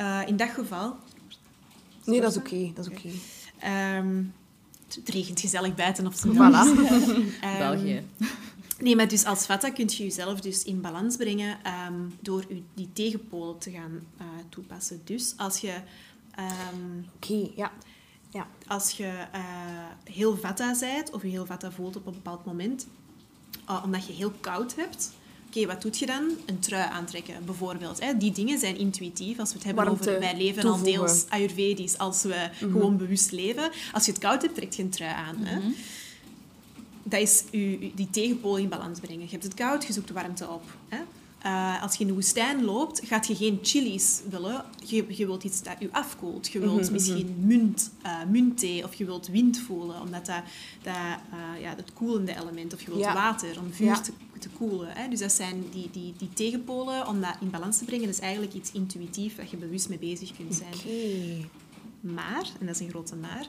[0.00, 0.96] Uh, in dat geval...
[2.04, 2.72] Nee, dat is oké.
[2.74, 3.08] dat is oké.
[3.58, 4.22] Ehm,
[4.94, 6.78] het regent gezellig buiten op zo'n Voilà.
[6.78, 8.02] um, België.
[8.80, 12.88] Nee, maar dus als vata kun je jezelf dus in balans brengen um, door die
[12.92, 15.00] tegenpolen te gaan uh, toepassen.
[15.04, 15.72] Dus als je...
[16.38, 17.72] Um, Oké, okay, ja.
[18.30, 18.46] ja.
[18.66, 22.86] Als je uh, heel vata bent, of je heel vata voelt op een bepaald moment,
[23.70, 25.12] uh, omdat je heel koud hebt...
[25.46, 26.30] Oké, okay, wat doet je dan?
[26.46, 28.00] Een trui aantrekken, bijvoorbeeld.
[28.00, 28.16] Hè?
[28.16, 29.38] Die dingen zijn intuïtief.
[29.38, 30.20] Als we het hebben Warmte over...
[30.20, 32.72] Wij leven al deels ayurvedisch als we mm -hmm.
[32.72, 33.70] gewoon bewust leven.
[33.92, 35.36] Als je het koud hebt, trek je een trui aan.
[35.36, 35.62] Mm -hmm.
[35.62, 35.72] hè?
[37.02, 39.24] Dat is u, die tegenpool in balans brengen.
[39.24, 40.62] Je hebt het koud, je zoekt warmte op.
[40.88, 40.98] Hè?
[41.46, 44.64] Uh, als je in de woestijn loopt, gaat je geen chilies willen.
[44.84, 46.48] Je, je wilt iets dat je afkoelt.
[46.48, 46.92] Je wilt mm -hmm.
[46.92, 50.42] misschien munt, uh, muntthee of je wilt wind voelen, omdat dat,
[50.82, 52.74] dat uh, ja, het koelende element.
[52.74, 53.14] Of je wilt ja.
[53.14, 54.00] water om vuur ja.
[54.00, 54.88] te, te koelen.
[54.90, 55.08] Hè?
[55.08, 58.20] Dus dat zijn die, die, die tegenpolen, om dat in balans te brengen, dat is
[58.20, 60.74] eigenlijk iets intuïtief dat je bewust mee bezig kunt zijn.
[60.74, 61.48] Okay.
[62.00, 63.46] Maar, en dat is een grote maar,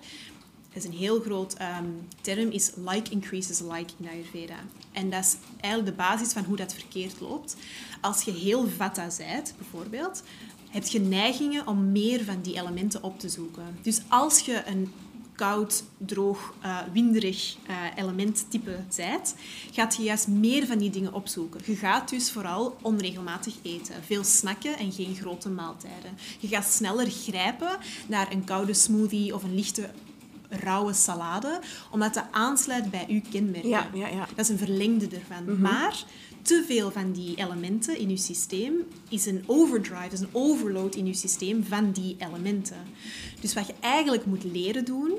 [0.73, 4.59] is een heel groot um, term, is like increases like in Ayurveda.
[4.91, 7.55] En dat is eigenlijk de basis van hoe dat verkeerd loopt.
[8.01, 10.23] Als je heel vata bent, bijvoorbeeld,
[10.69, 13.77] heb je neigingen om meer van die elementen op te zoeken.
[13.81, 14.91] Dus als je een
[15.35, 19.35] koud, droog, uh, winderig uh, elementtype zijt,
[19.71, 21.61] gaat je juist meer van die dingen opzoeken.
[21.65, 24.03] Je gaat dus vooral onregelmatig eten.
[24.03, 26.17] Veel snacken en geen grote maaltijden.
[26.39, 29.89] Je gaat sneller grijpen naar een koude smoothie of een lichte
[30.51, 31.59] rauwe salade,
[31.91, 33.69] omdat dat aansluit bij uw kenmerken.
[33.69, 34.27] Ja, ja, ja.
[34.35, 35.43] Dat is een verlengde ervan.
[35.43, 35.61] Mm -hmm.
[35.61, 36.03] Maar
[36.41, 38.73] te veel van die elementen in uw systeem
[39.09, 42.77] is een overdrive, is een overload in uw systeem van die elementen.
[43.39, 45.11] Dus wat je eigenlijk moet leren doen,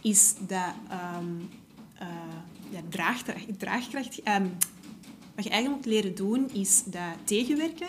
[0.00, 0.74] is dat
[1.18, 1.48] um,
[2.02, 2.08] uh,
[2.70, 4.56] ja, draagkracht, draagkracht um,
[5.34, 7.88] wat je eigenlijk moet leren doen, is dat tegenwerken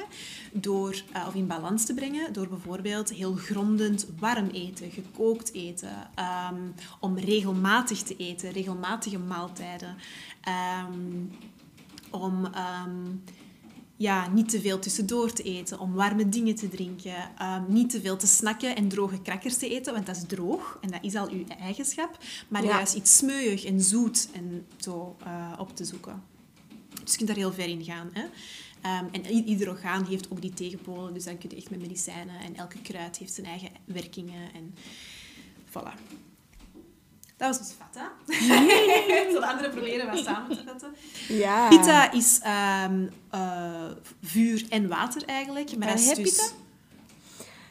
[0.54, 6.10] door, uh, of in balans te brengen door bijvoorbeeld heel grondend warm eten, gekookt eten,
[6.52, 9.96] um, om regelmatig te eten, regelmatige maaltijden,
[10.90, 11.32] um,
[12.12, 13.24] om um,
[13.98, 17.32] ja, niet te veel tussendoor te eten, om warme dingen te drinken,
[17.68, 20.92] niet te veel te snakken en droge crackers te eten, want dat is droog en
[20.92, 22.70] dat is al uw eigenschap, maar ja.
[22.70, 26.34] juist iets smeuig en zoet en zo uh, op te zoeken.
[27.06, 28.10] Dus je kunt daar heel ver in gaan.
[28.14, 28.24] Hè?
[28.86, 32.40] Um, en ieder orgaan heeft ook die tegenpolen, dus dan kun je echt met medicijnen
[32.40, 34.54] en elke kruid heeft zijn eigen werkingen.
[34.54, 34.76] En
[35.70, 36.24] voilà.
[37.38, 38.12] Dat was dus vata.
[39.40, 40.96] De andere proberen wat samen te vatten.
[41.28, 41.68] Ja.
[41.68, 42.40] Pitta is
[42.86, 43.92] um, uh,
[44.22, 45.78] vuur en water eigenlijk.
[45.78, 46.30] Maar en dat is dus...
[46.30, 46.46] Pitta?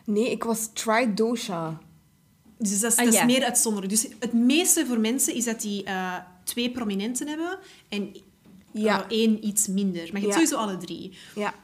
[0.04, 1.78] Nee, ik was tridosha.
[2.58, 3.26] Dus dat is, ah, dat is ja.
[3.26, 3.92] meer uitzonderlijk.
[3.92, 8.16] Dus het meeste voor mensen is dat die uh, twee prominenten hebben en
[8.82, 9.00] ja.
[9.00, 10.08] Uh, één iets minder.
[10.12, 10.46] Maar je hebt ja.
[10.46, 11.12] sowieso alle drie.
[11.34, 11.54] Ja.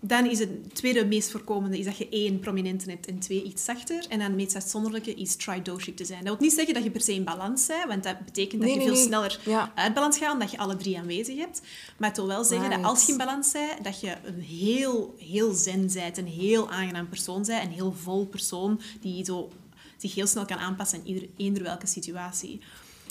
[0.00, 3.64] Dan is het tweede meest voorkomende is dat je één prominente hebt en twee iets
[3.64, 4.04] zachter.
[4.08, 6.24] En dan het meest uitzonderlijke is tridoshic te zijn.
[6.24, 8.70] Dat wil niet zeggen dat je per se in balans bent, want dat betekent dat
[8.70, 9.06] nee, je nee, veel nee.
[9.06, 9.72] sneller ja.
[9.74, 11.60] uit balans gaat, omdat je alle drie aanwezig hebt.
[11.96, 12.82] Maar het wil wel zeggen right.
[12.82, 16.70] dat als je in balans bent, dat je een heel, heel zen bent, een heel
[16.70, 19.50] aangenaam persoon bent, een heel vol persoon die zo
[19.96, 22.60] zich heel snel kan aanpassen aan ieder, eender welke situatie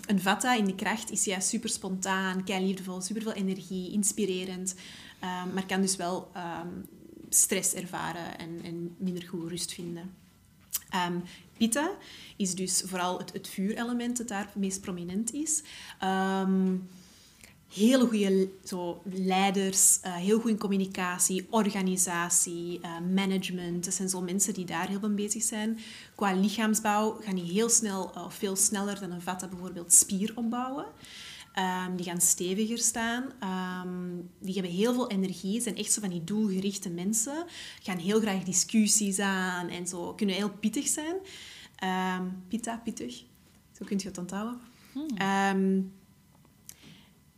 [0.07, 4.75] een vata in de kracht is juist super spontaan, kei liefdevol, super veel energie, inspirerend,
[5.23, 6.85] um, maar kan dus wel um,
[7.29, 10.13] stress ervaren en, en, minder goed rust vinden.
[11.09, 11.23] Um,
[11.57, 11.91] Pitta
[12.35, 15.63] is dus vooral het, het vuurelement dat daar het meest prominent is.
[17.73, 23.85] Hele goede zo, leiders, uh, heel goede communicatie, organisatie, uh, management.
[23.85, 25.79] Dat zijn zo mensen die daar heel veel bezig zijn.
[26.15, 30.31] Qua lichaamsbouw gaan die heel snel, of uh, veel sneller dan een vata bijvoorbeeld, spier
[30.35, 30.85] opbouwen.
[31.87, 33.23] Um, die gaan steviger staan.
[33.83, 35.61] Um, die hebben heel veel energie.
[35.61, 37.45] zijn echt zo van die doelgerichte mensen.
[37.83, 40.13] Gaan heel graag discussies aan en zo.
[40.13, 41.15] Kunnen heel pittig zijn.
[42.19, 43.23] Um, pitta, pittig.
[43.71, 44.59] Zo kun je het onthouden.
[44.91, 45.91] Hmm.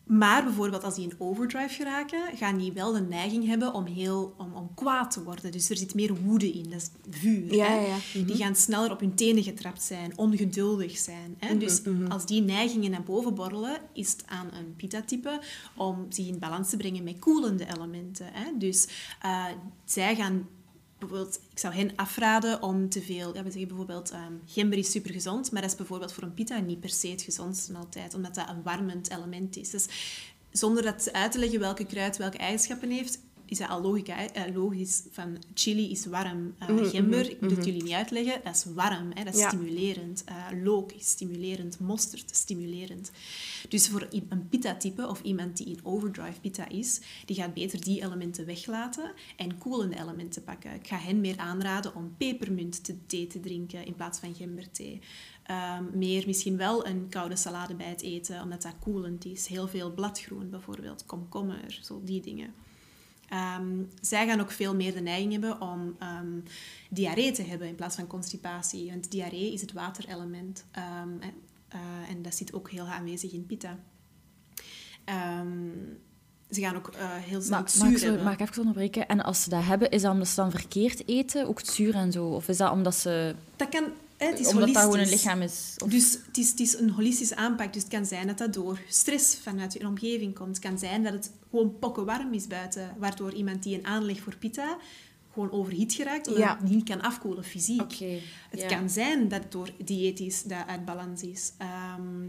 [0.09, 4.33] Maar bijvoorbeeld als die in overdrive geraken, gaan die wel de neiging hebben om, heel,
[4.37, 5.51] om, om kwaad te worden.
[5.51, 7.55] Dus er zit meer woede in, dat is vuur.
[7.55, 7.75] Ja, hè?
[7.75, 7.95] ja.
[8.13, 8.37] Die mm-hmm.
[8.37, 11.35] gaan sneller op hun tenen getrapt zijn, ongeduldig zijn.
[11.37, 11.45] Hè?
[11.45, 12.11] Mm-hmm, dus mm-hmm.
[12.11, 15.41] als die neigingen naar boven borrelen, is het aan een pitta-type
[15.75, 18.25] om zich in balans te brengen met koelende elementen.
[18.31, 18.57] Hè?
[18.57, 18.87] Dus
[19.25, 19.45] uh,
[19.85, 20.47] zij gaan
[20.99, 23.35] bijvoorbeeld, ik zou hen afraden om te veel...
[23.35, 26.33] Ja, we zeggen bijvoorbeeld, ehm gember is super gezond, maar dat is bijvoorbeeld voor een
[26.33, 29.69] pita niet per se het gezondste altijd, omdat dat een warmend element is.
[29.69, 29.85] Dus
[30.51, 34.25] zonder dat uit te leggen welke kruid welke eigenschappen heeft, is dat al logica, hè?
[34.25, 35.03] Eh, logisch.
[35.11, 36.55] Van chili is warm.
[36.91, 39.11] Gember, ik moet het jullie niet uitleggen, dat is warm.
[39.13, 39.23] Hè?
[39.23, 39.47] Dat is Ja.
[39.47, 40.23] stimulerend.
[40.23, 41.79] Eh look is stimulerend.
[41.79, 43.11] Mosterd is stimulerend.
[43.69, 48.01] Dus voor een pita-type of iemand die in overdrive pita is, die gaat beter die
[48.03, 50.73] elementen weglaten en koelende elementen pakken.
[50.73, 54.99] Ik ga hen meer aanraden om pepermunt te thee te drinken in plaats van gemberthee.
[55.43, 59.47] Ehm, meer misschien wel een koude salade bij het eten, omdat dat koelend is.
[59.47, 62.53] Heel veel bladgroen bijvoorbeeld, komkommer, zo die dingen.
[63.29, 66.39] Ehm, zij gaan ook veel meer de neiging hebben om ehm,
[66.89, 68.89] diarree te hebben in plaats van constipatie.
[68.89, 70.65] Want diarree is het waterelement.
[70.71, 71.29] Ehm, hè,
[71.67, 73.77] eh, en dat zit ook heel aanwezig in pitta.
[75.03, 75.47] Ehm,
[76.49, 78.23] ze gaan ook eh, heel snel Maar, mag, ik zo, hebben.
[78.23, 79.07] mag ik even onderbreken?
[79.07, 81.47] En als ze dat hebben, is dat omdat ze dan verkeerd eten?
[81.47, 82.25] Ook het zuur en zo?
[82.25, 83.35] Of is dat omdat ze...
[83.55, 83.83] Dat kan...
[84.19, 85.23] hè, Het is omdat dat gewoon een holistisch.
[85.23, 85.75] lichaam is?
[85.83, 87.73] Of- Dus het is, het is een holistische aanpak.
[87.73, 90.49] Dus het kan zijn dat dat door stress vanuit je omgeving komt.
[90.49, 92.95] Het kan zijn dat het gewoon pokken warm is buiten.
[92.97, 94.77] Waardoor iemand die een aanleg voor pita
[95.33, 96.27] gewoon overhit geraakt.
[96.27, 96.57] Omdat Ja.
[96.61, 97.91] het niet kan afkoelen fysiek.
[98.49, 98.67] Het ja.
[98.67, 101.51] kan zijn dat het door diëtisch dat uit balans is.
[101.57, 102.27] Ehm,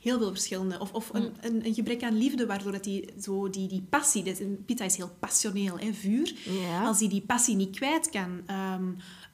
[0.00, 0.78] heel veel verschillende.
[0.80, 1.20] Of, of Mm.
[1.20, 4.22] een, een, een gebrek aan liefde, waardoor dat die, zo die, die passie...
[4.22, 6.34] Dat, pita is heel passioneel, hè, vuur.
[6.44, 6.84] Ja.
[6.86, 8.42] Als hij die passie niet kwijt kan,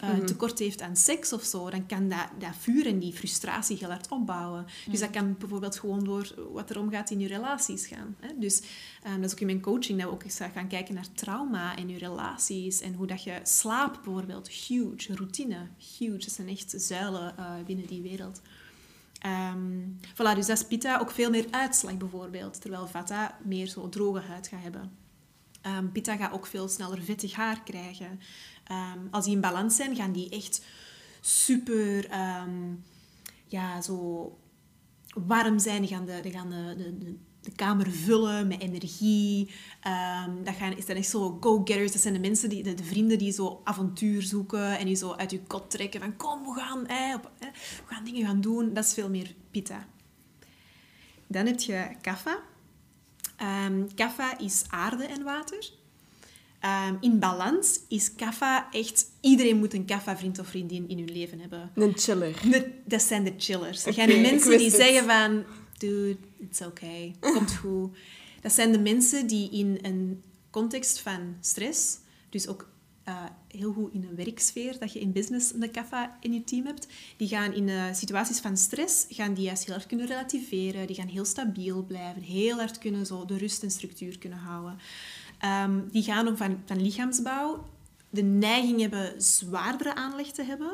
[0.02, 0.26] eh, Mhm.
[0.26, 3.88] tekort heeft aan seks of zo, dan kan dat, dat vuur en die frustratie heel
[3.88, 4.66] hard opbouwen.
[4.90, 8.16] Dus dat kan bijvoorbeeld gewoon door wat er omgaat in je relaties gaan.
[8.20, 8.28] Hè?
[8.38, 8.62] Dus
[9.02, 11.76] ehm, dat is ook in mijn coaching, dat we ook eens gaan kijken naar trauma
[11.76, 14.48] en je relaties en hoe dat je slaapt bijvoorbeeld.
[14.48, 15.14] Huge.
[15.14, 15.66] Routine.
[15.98, 16.18] Huge.
[16.18, 18.40] Dat zijn echt zuilen eh, binnen die wereld.
[19.18, 19.80] Ehm
[20.14, 24.20] voilà, dus dat is pitta ook veel meer uitslag bijvoorbeeld, terwijl vata meer zo droge
[24.20, 24.90] huid gaat hebben.
[25.60, 28.20] Ehm pitta gaat ook veel sneller vettig haar krijgen.
[28.72, 30.64] Ehm, als die in balans zijn, gaan die echt
[31.20, 32.74] super ehm,
[33.46, 34.38] ja, zo
[35.14, 35.80] warm zijn.
[35.80, 39.50] Die gaan de, die gaan de, de, de, kamer vullen met energie.
[39.80, 41.92] Ehm, dat gaan, is dan echt zo go-getters.
[41.92, 45.12] Dat zijn de mensen, die, de, de vrienden die zo avontuur zoeken en die zo
[45.12, 48.74] uit je kot trekken van kom, we gaan, hè, op, we gaan dingen gaan doen.
[48.74, 49.86] Dat is veel meer pitta.
[51.26, 52.38] Dan heb je kapha.
[53.36, 55.80] Ehm kapha is aarde en water.
[56.62, 59.06] Ehm, in balans is kapha echt...
[59.20, 61.70] Iedereen moet een kapha-vriend of vriendin in hun leven hebben.
[61.74, 62.34] Een chiller.
[62.84, 63.82] Dat zijn de chillers.
[63.82, 64.76] Dat zijn ik mensen die het.
[64.76, 65.44] zeggen van...
[65.78, 67.14] Dude, it's okay.
[67.20, 67.96] Komt goed.
[68.40, 71.98] Dat zijn de mensen die in een context van stress...
[72.28, 72.68] Dus ook
[73.04, 76.66] eh, heel goed in een werksfeer, dat je in business een kapha in je team
[76.66, 76.86] hebt.
[77.16, 80.86] Die gaan in eh, situaties van stress, gaan die juist heel hard kunnen relativeren.
[80.86, 82.22] Die gaan heel stabiel blijven.
[82.22, 84.78] Heel hard kunnen zo de rust en structuur kunnen houden.
[85.42, 87.64] Ehm, die gaan ook van, van lichaamsbouw
[88.10, 90.70] de neiging hebben zwaardere aanleg te hebben.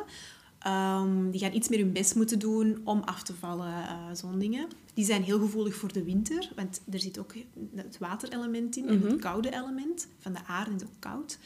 [0.58, 4.38] Ehm, die gaan iets meer hun best moeten doen om af te vallen, eh, zo'n
[4.38, 4.68] dingen.
[4.94, 7.34] Die zijn heel gevoelig voor de winter, want er zit ook
[7.74, 10.08] het waterelement in en het koude element.
[10.18, 11.38] Van de aarde is ook koud.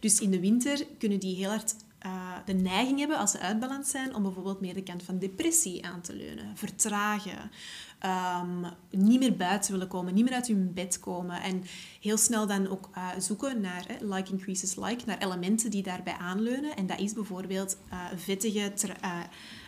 [0.00, 3.90] Dus in de winter kunnen die heel hard eh, de neiging hebben, als ze uitbalans
[3.90, 6.56] zijn, om bijvoorbeeld meer de kant van depressie aan te leunen.
[6.56, 7.50] Vertragen.
[7.98, 11.42] Ehm, niet meer buiten willen komen, niet meer uit hun bed komen.
[11.42, 11.64] En
[12.00, 16.16] heel snel dan ook eh, zoeken naar, eh, like increases like, naar elementen die daarbij
[16.16, 16.76] aanleunen.
[16.76, 19.18] En dat is bijvoorbeeld eh, vettige, eh,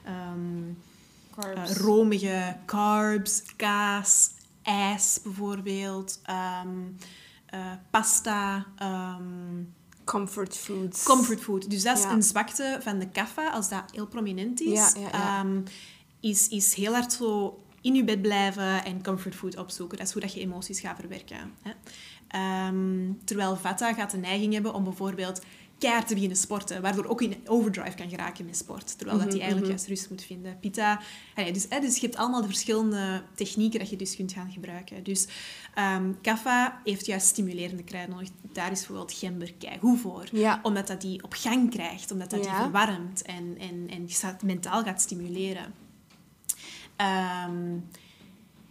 [0.05, 0.73] ehm,
[1.41, 1.71] Carbs.
[1.71, 4.31] eh, romige carbs, kaas,
[4.63, 6.69] ijs bijvoorbeeld, ehm,
[7.47, 8.67] eh, pasta,
[10.05, 11.03] Comfort foods.
[11.05, 11.71] comfort food.
[11.71, 12.11] Dus dat is Ja.
[12.13, 14.93] een zwakte van de kaffa, als dat heel prominent is.
[14.93, 15.47] Ja, ja, ja.
[16.21, 19.99] is, is heel hard zo in je bed blijven en comfort food opzoeken.
[19.99, 21.37] Dat is hoe dat je emoties gaat verwerken.
[21.63, 21.71] Hè.
[22.29, 25.41] Ehm, terwijl Vata gaat de neiging hebben om bijvoorbeeld
[25.79, 29.39] keihard te beginnen sporten, waardoor ook in overdrive kan geraken met sport, terwijl dat hij
[29.39, 30.59] eigenlijk juist rust moet vinden.
[31.35, 34.51] Allee, dus, hè, dus je hebt allemaal de verschillende technieken dat je dus kunt gaan
[34.53, 35.03] gebruiken.
[35.03, 35.27] Dus
[35.75, 38.31] ehm kaffa heeft juist stimulerende kruiden nodig.
[38.53, 40.29] Daar is bijvoorbeeld gember goed voor.
[40.33, 40.61] Ja.
[40.63, 44.09] Omdat dat die op gang krijgt, omdat dat die verwarmt en, en, en
[44.45, 45.75] mentaal gaat stimuleren.
[46.99, 47.77] Ehm,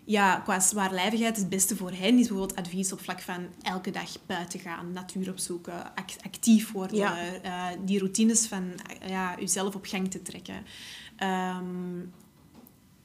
[0.05, 4.09] ja, qua zwaarlijvigheid, het beste voor hen is bijvoorbeeld advies op vlak van elke dag
[4.25, 7.17] buiten gaan, natuur opzoeken, act- actief worden, Ja.
[7.41, 10.55] eh, die routines van eh, ja, jezelf op gang te trekken.
[11.15, 11.65] Ehm,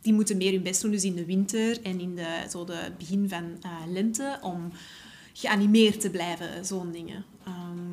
[0.00, 2.92] die moeten meer hun best doen, dus in de winter en in de, zo de
[2.98, 4.70] begin van eh, lente, om
[5.32, 7.24] geanimeerd te blijven, zo'n dingen.
[7.44, 7.91] Ehm,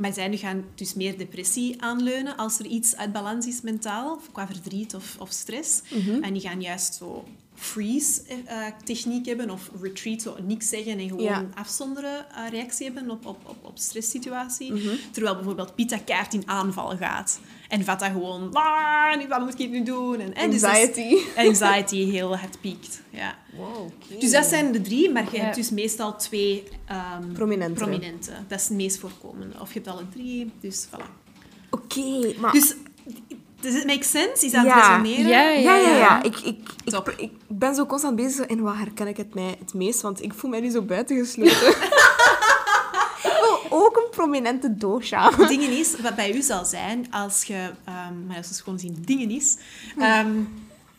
[0.00, 4.20] maar zij nu gaan dus meer depressie aanleunen als er iets uit balans is mentaal,
[4.32, 5.82] qua verdriet of, of stress.
[6.22, 7.24] En die gaan juist zo
[7.60, 11.44] freeze-techniek hebben of retreat, zo niks zeggen en gewoon Ja.
[11.54, 14.72] afzonderen eh, reactie hebben op, op, op, op stresssituatie.
[14.72, 14.88] Mhm.
[15.10, 17.40] Terwijl bijvoorbeeld Pita kaart in aanval gaat.
[17.68, 20.20] En Vata gewoon, "Ah, nu, wat moet ik nu doen?
[20.20, 21.16] En, en dus is- Anxiety.
[21.48, 23.02] anxiety heel hard piekt.
[23.10, 23.36] Ja.
[23.56, 23.90] Wow.
[24.20, 25.42] Dus dat zijn de drie, maar je Ja.
[25.42, 27.74] hebt dus meestal twee ehm, Prominente.
[27.84, 28.30] prominente.
[28.48, 29.60] Dat is het meest voorkomende.
[29.60, 31.18] Of je hebt alle drie, dus voilà.
[31.70, 32.52] Oké, maar...
[32.52, 32.74] Dus,
[33.60, 34.46] does it make sense?
[34.46, 34.78] Is dat Ja.
[34.78, 35.28] resoneren?
[35.28, 36.22] Ja, ja, ja, ja.
[36.22, 39.74] Ik, ik, ik, ik ben zo constant bezig in wat herken ik het mij het
[39.74, 41.68] meest, want ik voel mij nu zo buitengesloten.
[43.30, 45.30] ik wil ook een prominente dosha.
[45.48, 47.70] Dingen is, wat bij u zal zijn, als je...
[47.84, 49.56] ehm, maar als we gewoon zien, dingen is...
[49.98, 50.30] ehm,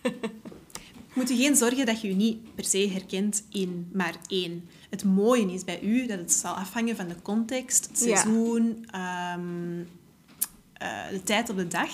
[1.13, 4.69] moet je geen zorgen dat je je niet per se herkent in maar één.
[4.89, 8.15] Het mooie is bij u dat het zal afhangen van de context, het Ja.
[8.15, 9.79] seizoen, ehm,
[10.73, 11.89] eh, de tijd op de dag,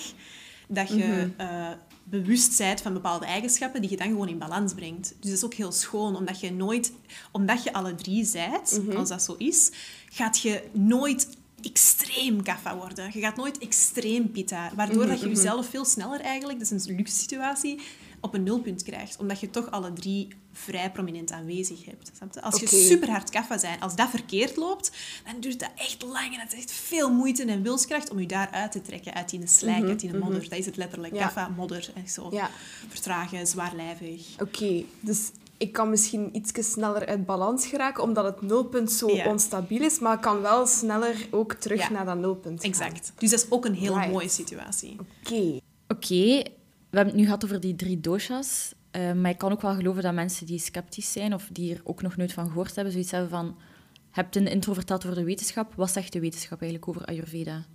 [0.68, 1.70] dat je eh,
[2.04, 5.08] bewust bent van bepaalde eigenschappen die je dan gewoon in balans brengt.
[5.20, 6.92] Dus dat is ook heel schoon, omdat je nooit,
[7.32, 9.70] omdat je alle drie zijt, als dat zo is,
[10.10, 11.28] gaat je nooit
[11.62, 13.10] extreem kaffa worden.
[13.12, 16.96] Je gaat nooit extreem pitta, waardoor dat je jezelf veel sneller eigenlijk, dat is een
[16.96, 17.80] luxe situatie,
[18.20, 20.28] op een nulpunt krijgt, omdat je toch alle drie
[20.64, 22.10] vrij prominent aanwezig hebt.
[22.34, 22.42] je?
[22.42, 24.90] Als je super hard kaffa bent, als dat verkeerd loopt,
[25.24, 28.26] dan duurt dat echt lang en het is echt veel moeite en wilskracht om je
[28.26, 30.48] daar uit te trekken, uit die slijk, uit die modder.
[30.48, 31.14] Dat is het letterlijk.
[31.14, 31.22] Ja.
[31.22, 32.28] Kaffa, modder en zo.
[32.30, 32.50] Ja.
[32.88, 34.26] Vertragen, zwaarlijvig.
[34.40, 39.26] Oké, dus ik kan misschien iets sneller uit balans geraken, omdat het nulpunt zo Ja.
[39.30, 41.90] onstabiel is, maar ik kan wel sneller ook terug Ja.
[41.90, 42.70] naar dat nulpunt gaan.
[42.70, 43.12] Exact.
[43.18, 44.12] Dus dat is ook een heel Right.
[44.12, 44.96] mooie situatie.
[45.22, 45.58] Oké.
[45.88, 46.42] Oké,
[46.90, 48.72] we hebben het nu gehad over die drie doshas.
[48.90, 51.80] Eh, maar ik kan ook wel geloven dat mensen die sceptisch zijn of die er
[51.84, 53.56] ook nog nooit van gehoord hebben, zoiets hebben van...
[53.92, 55.74] Je hebt een intro verteld over de wetenschap.
[55.74, 57.66] Wat zegt de wetenschap eigenlijk over Ayurveda?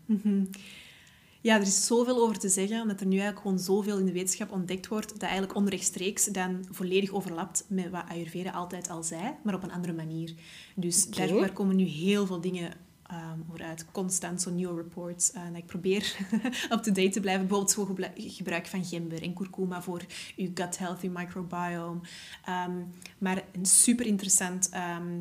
[1.43, 4.11] Ja, er is zoveel over te zeggen, omdat er nu eigenlijk gewoon zoveel in de
[4.11, 9.35] wetenschap ontdekt wordt, dat eigenlijk onrechtstreeks dan volledig overlapt met wat Ayurveda altijd al zei,
[9.43, 10.33] maar op een andere manier.
[10.75, 12.73] Dus daar, daar komen nu heel veel dingen
[13.07, 13.85] ehm over uit.
[13.91, 15.31] Constant zo nieuwe reports.
[15.31, 16.15] eh, en ik probeer
[16.73, 17.47] up-to-date te blijven.
[17.47, 20.01] Bijvoorbeeld zo gebruik van gember en kurkuma voor
[20.35, 21.99] je gut health, je microbiome.
[22.45, 22.81] Ehm,
[23.17, 25.19] maar een super interessant ehm,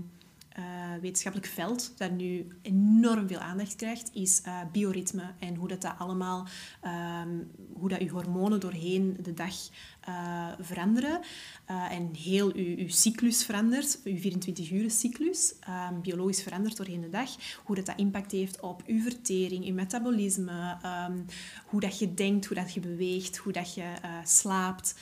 [0.52, 0.64] eh,
[1.00, 5.94] wetenschappelijk veld dat nu enorm veel aandacht krijgt, is eh, bioritme en hoe dat, dat
[5.98, 6.46] allemaal,
[6.80, 7.28] ehm,
[7.72, 9.54] hoe dat je hormonen doorheen de dag
[10.00, 11.20] eh, veranderen
[11.66, 17.30] en heel je, cyclus verandert, je 24-uur cyclus, ehm, biologisch verandert doorheen de dag,
[17.64, 21.18] hoe dat, dat impact heeft op je vertering, je metabolisme, ehm,
[21.66, 23.92] hoe dat je denkt, hoe dat je beweegt, hoe dat je
[24.24, 24.94] slaapt,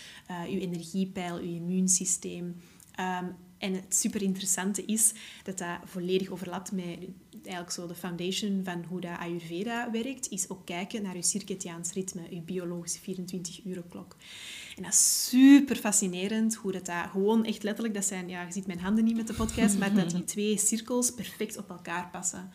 [0.49, 2.57] je energiepeil, je immuunsysteem.
[3.61, 6.99] En het super interessante is dat dat volledig overlapt met
[7.43, 11.93] eigenlijk zo de foundation van hoe dat Ayurveda werkt, is ook kijken naar je circadiaans
[11.93, 14.17] ritme, je biologische 24-uren klok.
[14.77, 18.53] En dat is super fascinerend hoe dat, dat gewoon echt letterlijk, dat zijn, ja, je
[18.53, 22.09] ziet mijn handen niet met de podcast, maar dat die twee cirkels perfect op elkaar
[22.11, 22.53] passen.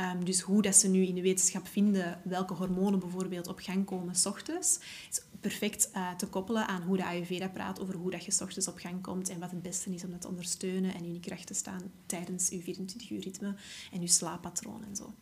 [0.00, 3.84] Ehm, dus hoe dat ze nu in de wetenschap vinden welke hormonen bijvoorbeeld op gang
[3.84, 4.78] komen s ochtends,
[5.10, 8.40] is perfect eh, te koppelen aan hoe de Ayurveda praat over hoe dat je s
[8.40, 11.12] ochtends op gang komt en wat het beste is om dat te ondersteunen en in
[11.12, 13.54] je kracht te staan tijdens je 24-uur ritme
[13.92, 15.14] en je slaappatroon en zo.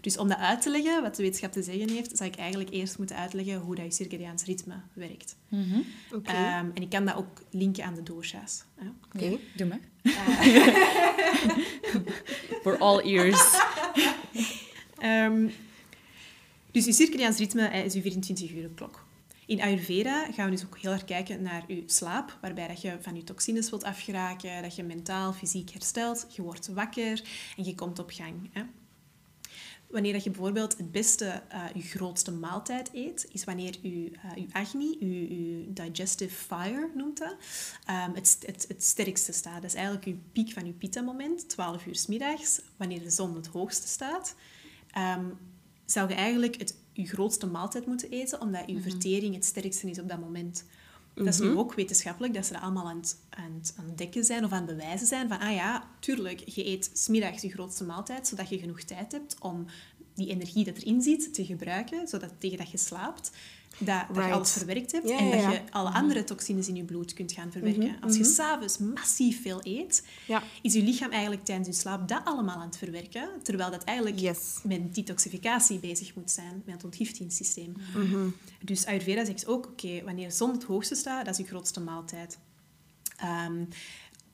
[0.00, 2.70] Dus om dat uit te leggen, wat de wetenschap te zeggen heeft, zou ik eigenlijk
[2.70, 5.36] eerst moeten uitleggen hoe dat je circadiaans ritme werkt.
[6.12, 6.30] Oké.
[6.30, 8.64] Ehm, en ik kan dat ook linken aan de dosha's.
[8.80, 8.92] Ja.
[9.04, 9.38] Oké.
[9.56, 9.80] Doe maar.
[12.62, 13.60] For all ears.
[15.02, 15.48] Ehm,
[16.70, 19.04] dus je circadiaans ritme eh, is je 24-uur klok.
[19.46, 22.96] In Ayurveda gaan we dus ook heel erg kijken naar je slaap, waarbij dat je
[23.00, 27.22] van je toxines wilt afgeraken, dat je mentaal, fysiek herstelt, je wordt wakker
[27.56, 28.50] en je komt op gang.
[28.52, 28.62] Hè.
[29.86, 34.30] Wanneer dat je bijvoorbeeld het beste, eh, je grootste maaltijd eet, is wanneer je, eh,
[34.34, 37.36] je agni, je, digestive fire noemt dat,
[37.84, 39.62] ehm, het, het, het sterkste staat.
[39.62, 43.34] Dat is eigenlijk je piek van je pitta-moment, 12 uur s middags, wanneer de zon
[43.34, 44.34] het hoogste staat.
[44.92, 45.24] Ehm,
[45.86, 49.98] zou je eigenlijk het, je grootste maaltijd moeten eten, omdat je vertering het sterkste is
[49.98, 50.64] op dat moment.
[51.14, 54.44] Dat is nu ook wetenschappelijk, dat ze dat allemaal aan het, aan het ontdekken zijn
[54.44, 55.28] of aan het bewijzen zijn.
[55.28, 59.36] Van, ah ja, tuurlijk, je eet smiddags je grootste maaltijd, zodat je genoeg tijd hebt
[59.40, 59.66] om
[60.14, 63.30] die energie dat erin zit te gebruiken, zodat tegen dat je slaapt,
[63.78, 66.84] dat, dat je alles verwerkt hebt Ja, en dat je alle andere toxines in je
[66.84, 67.96] bloed kunt gaan verwerken.
[68.00, 70.42] Als je s'avonds massief veel eet, Ja.
[70.62, 74.18] is je lichaam eigenlijk tijdens je slaap dat allemaal aan het verwerken, terwijl dat eigenlijk
[74.18, 74.58] Yes.
[74.64, 77.72] met detoxificatie bezig moet zijn, met het ontgiftingssysteem.
[77.96, 78.28] Mhm.
[78.64, 81.80] Dus Ayurveda zegt ook, oké, wanneer de zon het hoogste staat, dat is je grootste
[81.80, 82.38] maaltijd.
[83.16, 83.64] Ehm,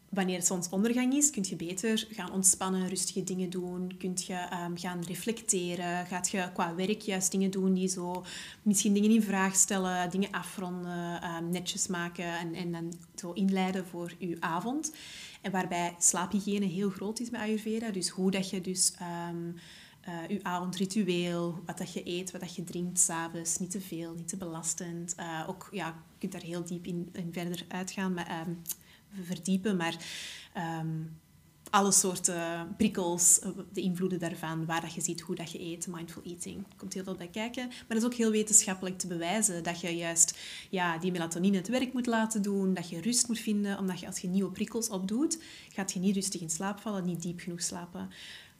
[0.09, 3.96] wanneer zonsondergang is, kun je beter gaan ontspannen, rustige dingen doen.
[3.98, 6.06] Kun je ehm, gaan reflecteren.
[6.06, 8.24] Gaat je qua werk juist dingen doen die zo
[8.62, 13.86] misschien dingen in vraag stellen, dingen afronden, ehm, netjes maken en, en dan zo inleiden
[13.86, 14.92] voor je avond.
[15.40, 17.90] En waarbij slaaphygiëne heel groot is bij Ayurveda.
[17.90, 18.92] Dus hoe dat je dus
[19.28, 19.54] um,
[20.28, 24.28] je avondritueel, wat dat je eet, wat dat je drinkt s'avonds, niet te veel, niet
[24.28, 25.14] te belastend.
[25.20, 28.14] Uh, ook, ja, je kunt daar heel diep in, in verder uitgaan.
[28.14, 28.46] Maar,
[29.22, 29.96] verdiepen, maar
[30.80, 31.18] um,
[31.70, 35.86] alle soorten prikkels, eh, de invloeden daarvan, waar dat je ziet hoe dat je eet,
[35.86, 36.64] mindful eating.
[36.76, 37.66] Komt heel veel bij kijken.
[37.66, 40.38] Maar dat is ook heel wetenschappelijk te bewijzen dat je juist
[40.70, 44.06] ja, die melatonine het werk moet laten doen, dat je rust moet vinden, omdat je
[44.06, 45.42] als je nieuwe prikkels opdoet,
[45.72, 48.11] gaat je niet rustig in slaap vallen, niet diep genoeg slapen.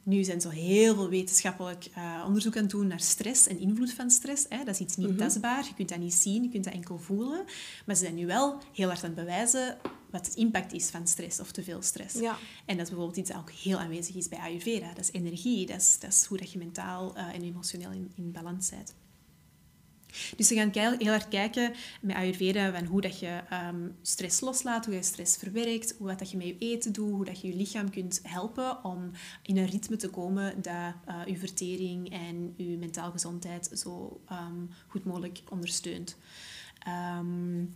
[0.03, 3.93] Nu zijn zo heel veel wetenschappelijk uh, onderzoek aan het doen naar stress en invloed
[3.93, 4.45] van stress.
[4.49, 4.57] Hè.
[4.57, 6.97] Dat is iets niet mm tastbaar, je kunt dat niet zien, je kunt dat enkel
[6.97, 7.45] voelen.
[7.85, 9.77] Maar ze zijn nu wel heel hard aan het bewijzen
[10.09, 12.15] wat het impact is van stress of te veel stress.
[12.15, 12.37] Ja.
[12.65, 14.87] En dat is bijvoorbeeld iets dat ook heel aanwezig is bij Ayurveda.
[14.93, 18.11] Dat is energie, dat is, dat is hoe dat je mentaal uh, en emotioneel in,
[18.15, 18.93] in balans bent.
[20.35, 24.85] Dus we gaan heel erg kijken met Ayurveda van hoe dat je um, stress loslaat,
[24.85, 27.55] hoe je stress verwerkt, hoe dat je met je eten doet, hoe dat je je
[27.55, 29.11] lichaam kunt helpen om
[29.43, 34.69] in een ritme te komen dat uh, je vertering en je mentaal gezondheid zo um,
[34.87, 36.17] goed mogelijk ondersteunt.
[37.17, 37.75] Um,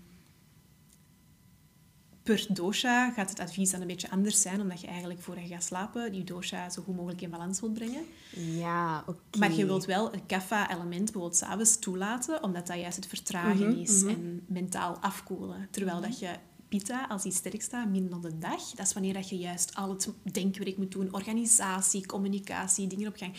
[2.24, 5.48] per dosha gaat het advies dan een beetje anders zijn, omdat je eigenlijk voor je
[5.48, 8.06] gaat slapen die dosha zo goed mogelijk in balans wilt brengen.
[8.36, 9.38] Ja, oké.
[9.38, 13.80] Maar je wilt wel een kapha-element bijvoorbeeld s'avonds toelaten, omdat dat juist het vertragen mhm,
[13.80, 14.10] is mhm.
[14.10, 15.68] en mentaal afkoelen.
[15.72, 16.30] Terwijl dat je
[16.68, 19.76] pitta, als die sterk staat, minder dan de dag, dat is wanneer dat je juist
[19.76, 23.34] al het denkwerk moet doen, organisatie, communicatie, dingen op gang.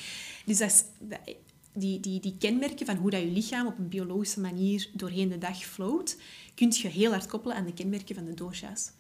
[0.45, 0.85] Dus dat is,
[1.75, 5.39] die, die, die kenmerken van hoe dat je lichaam op een biologische manier doorheen de
[5.39, 6.17] dag float,
[6.55, 8.91] kun je heel hard koppelen aan de kenmerken van de dosha's.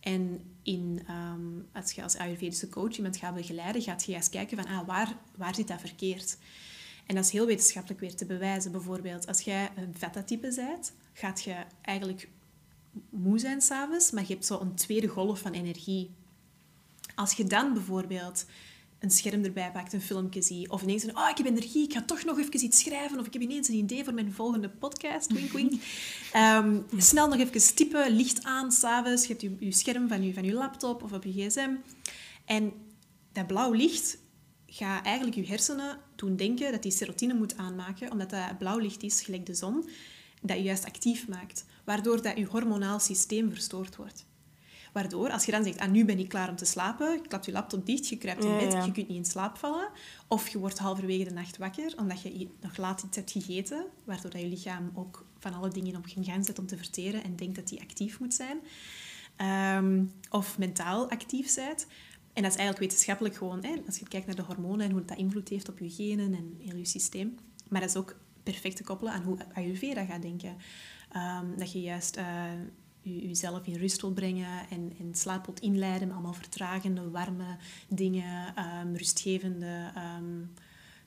[0.00, 4.56] En in, um, als je als Ayurvedische coach iemand gaat begeleiden, gaat je eens kijken
[4.56, 6.38] van ah, waar, waar zit dat verkeerd?
[7.06, 8.72] En dat is heel wetenschappelijk weer te bewijzen.
[8.72, 12.28] Bijvoorbeeld, als jij een vata-type bent, gaat je eigenlijk
[13.10, 16.10] moe zijn s'avonds, maar je hebt zo een tweede golf van energie.
[17.14, 18.46] Als je dan bijvoorbeeld
[18.98, 20.70] een scherm erbij pakt, een filmpje zie.
[20.70, 23.18] Of ineens een, oh, ik heb energie, ik ga toch nog even iets schrijven.
[23.18, 25.32] Of ik heb ineens een idee voor mijn volgende podcast.
[25.32, 25.72] Wink, wink.
[26.36, 29.22] Um, snel nog even typen, licht aan, s'avonds.
[29.22, 31.70] Je hebt je, je scherm van je, van je laptop of op je gsm.
[32.44, 32.72] En
[33.32, 34.18] dat blauw licht
[34.66, 38.10] gaat eigenlijk je hersenen doen denken dat die serotine moet aanmaken.
[38.10, 39.88] Omdat dat blauw licht is, gelijk de zon,
[40.42, 41.64] dat je juist actief maakt.
[41.84, 44.26] Waardoor dat je hormonaal systeem verstoord wordt.
[44.92, 47.44] Waardoor, als je dan zegt, ah, nu ben ik klaar om te slapen, je klapt
[47.44, 49.88] je laptop dicht, je kruipt in bed, je kunt niet in slaap vallen.
[50.28, 54.30] Of je wordt halverwege de nacht wakker, omdat je nog laat iets hebt gegeten, waardoor
[54.30, 57.36] dat je lichaam ook van alle dingen op geen gang zet om te verteren en
[57.36, 58.58] denkt dat die actief moet zijn.
[59.36, 61.86] Ehm, of mentaal actief bent.
[62.32, 65.04] En dat is eigenlijk wetenschappelijk gewoon, hè, als je kijkt naar de hormonen en hoe
[65.04, 67.34] dat invloed heeft op je genen en heel je systeem.
[67.68, 70.56] Maar dat is ook perfect te koppelen aan hoe Ayurveda gaat denken.
[71.16, 72.16] Um, dat je juist...
[72.16, 72.24] Uh,
[73.16, 77.56] jezelf in rust wil brengen en, en slaap wilt inleiden met allemaal vertragende, warme
[77.88, 80.52] dingen, um, rustgevende, um,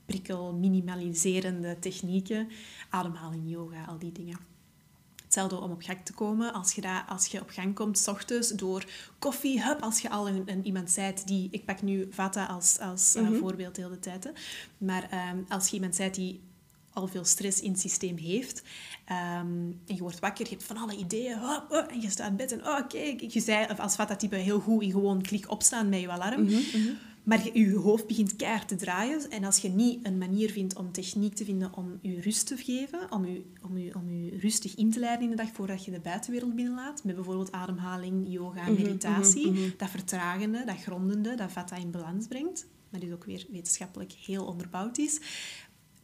[0.05, 2.49] prikkel, minimaliserende technieken,
[2.89, 4.37] ademhaling, yoga, al die dingen.
[5.23, 6.53] Hetzelfde om op gang te komen.
[6.53, 8.85] Als je, daar, als je op gang komt, s ochtends, door
[9.19, 11.47] koffie, hup, als je al een, een, iemand zijt die...
[11.51, 14.23] Ik pak nu Vata als, als mm voorbeeld de hele tijd.
[14.23, 14.29] Hè.
[14.77, 16.41] Maar um, als je iemand zijt die
[16.93, 18.63] al veel stress in het systeem heeft.
[19.09, 21.33] Um, en je wordt wakker, je hebt van alle ideeën.
[21.33, 23.21] Oh, oh, en je staat in bed en oh, kijk.
[23.21, 26.43] Je zei als Vata-type heel goed in gewoon klik opstaan met je alarm.
[26.43, 26.93] Mhm, mhm.
[27.23, 29.29] Maar je, je, hoofd begint keihard te draaien.
[29.29, 32.57] En als je niet een manier vindt om techniek te vinden om je rust te
[32.57, 35.85] geven, om je, om je, om je rustig in te leiden in de dag voordat
[35.85, 41.51] je de buitenwereld binnenlaat, met bijvoorbeeld ademhaling, yoga, mhm, meditatie, dat vertragende, dat grondende, dat
[41.51, 45.19] Vata in balans brengt, maar die ook weer wetenschappelijk heel onderbouwd is,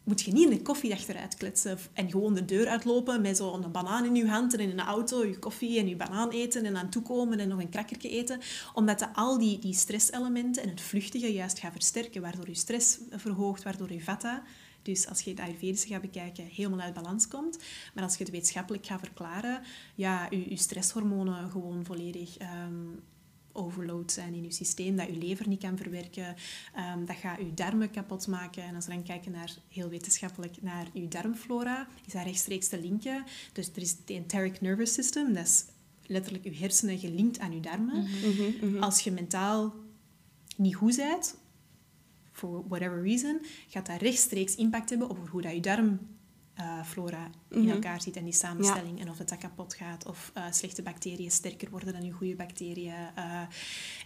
[0.07, 3.71] moet je niet in de koffie achteruit kletsen en gewoon de deur uitlopen met zo'n
[3.71, 6.77] banaan in je hand en in een auto je koffie en je banaan eten en
[6.77, 8.39] aan toekomen en nog een krakkertje eten.
[8.73, 12.97] Omdat dat al die, die stresselementen en het vluchtige juist gaat versterken, waardoor je stress
[13.11, 14.43] verhoogt, waardoor je vata,
[14.81, 17.57] dus als je het Ayurvedische gaat bekijken, helemaal uit balans komt.
[17.93, 19.61] Maar als je het wetenschappelijk gaat verklaren,
[19.95, 22.99] ja, je, stresshormonen gewoon volledig um,
[23.57, 26.35] overload zijn in je systeem, dat je lever niet kan verwerken,
[26.95, 28.63] um, dat gaat je darmen kapot maken.
[28.63, 32.79] En als we dan kijken naar, heel wetenschappelijk naar je darmflora, is dat rechtstreeks te
[32.79, 33.23] linken.
[33.53, 35.65] Dus er is het enteric nervous system, dat is
[36.05, 38.03] letterlijk je hersenen gelinkt aan je darmen.
[38.03, 38.29] Mhm.
[38.29, 38.83] Mhm, mhm.
[38.83, 39.73] Als je mentaal
[40.57, 41.35] niet goed bent,
[42.31, 45.99] for whatever reason, gaat dat rechtstreeks impact hebben op hoe dat je darm
[46.57, 48.99] eh, flora in elkaar zit en die samenstelling.
[48.99, 52.35] En of het dat kapot gaat, of eh, slechte bacteriën sterker worden dan je goede
[52.35, 52.93] bacteriën.
[53.15, 53.41] eh.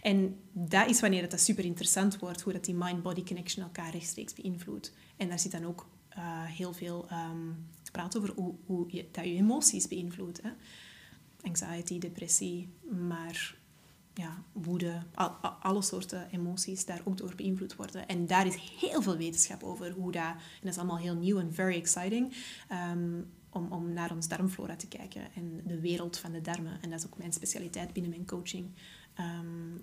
[0.02, 3.90] en dat is wanneer het dat super interessant wordt, hoe dat die mind-body connection elkaar
[3.90, 4.92] rechtstreeks beïnvloedt.
[5.16, 5.86] En daar zit dan ook
[6.56, 7.50] heel veel ehm
[7.92, 10.42] praat over hoe, hoe je, dat je emoties beïnvloedt.
[10.42, 10.50] Hè?
[11.42, 12.68] Anxiety, depressie,
[13.08, 13.56] maar
[14.14, 18.06] ja, woede, al- al- alle soorten emoties daar ook door beïnvloed worden.
[18.08, 21.38] En daar is heel veel wetenschap over hoe dat, en dat is allemaal heel nieuw
[21.38, 22.32] en very exciting,
[22.68, 26.78] ehm, om, om naar ons darmflora te kijken en de wereld van de darmen.
[26.80, 28.66] En dat is ook mijn specialiteit binnen mijn coaching.
[29.14, 29.76] Ehm,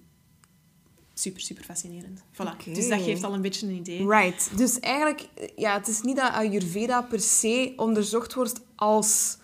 [1.14, 2.24] super, super fascinerend.
[2.34, 2.64] Voilà.
[2.74, 4.08] Dus dat geeft al een beetje een idee.
[4.08, 4.58] Right.
[4.58, 9.38] Dus eigenlijk, ja, het is niet dat Ayurveda per se onderzocht wordt als,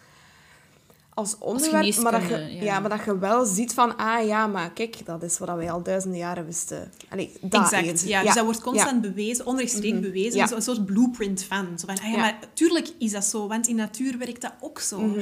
[1.15, 2.63] als onderwerp, maar, dat je, ja.
[2.63, 2.79] ja.
[2.79, 5.83] maar dat je wel ziet van, ah ja, maar kijk, dat is wat wij al
[5.83, 6.91] duizenden jaren wisten.
[7.09, 8.07] Allee, dat Exact, eerder.
[8.07, 10.37] ja, dus dat wordt constant bewezen, onrechtstreeks bewezen, Mhm.
[10.37, 10.47] Ja.
[10.47, 11.67] zo- een soort blueprint van.
[11.79, 12.17] Zo van, ah ja, Ja.
[12.17, 14.99] maar tuurlijk is dat zo, want in natuur werkt dat ook zo.
[15.01, 15.19] Mhm,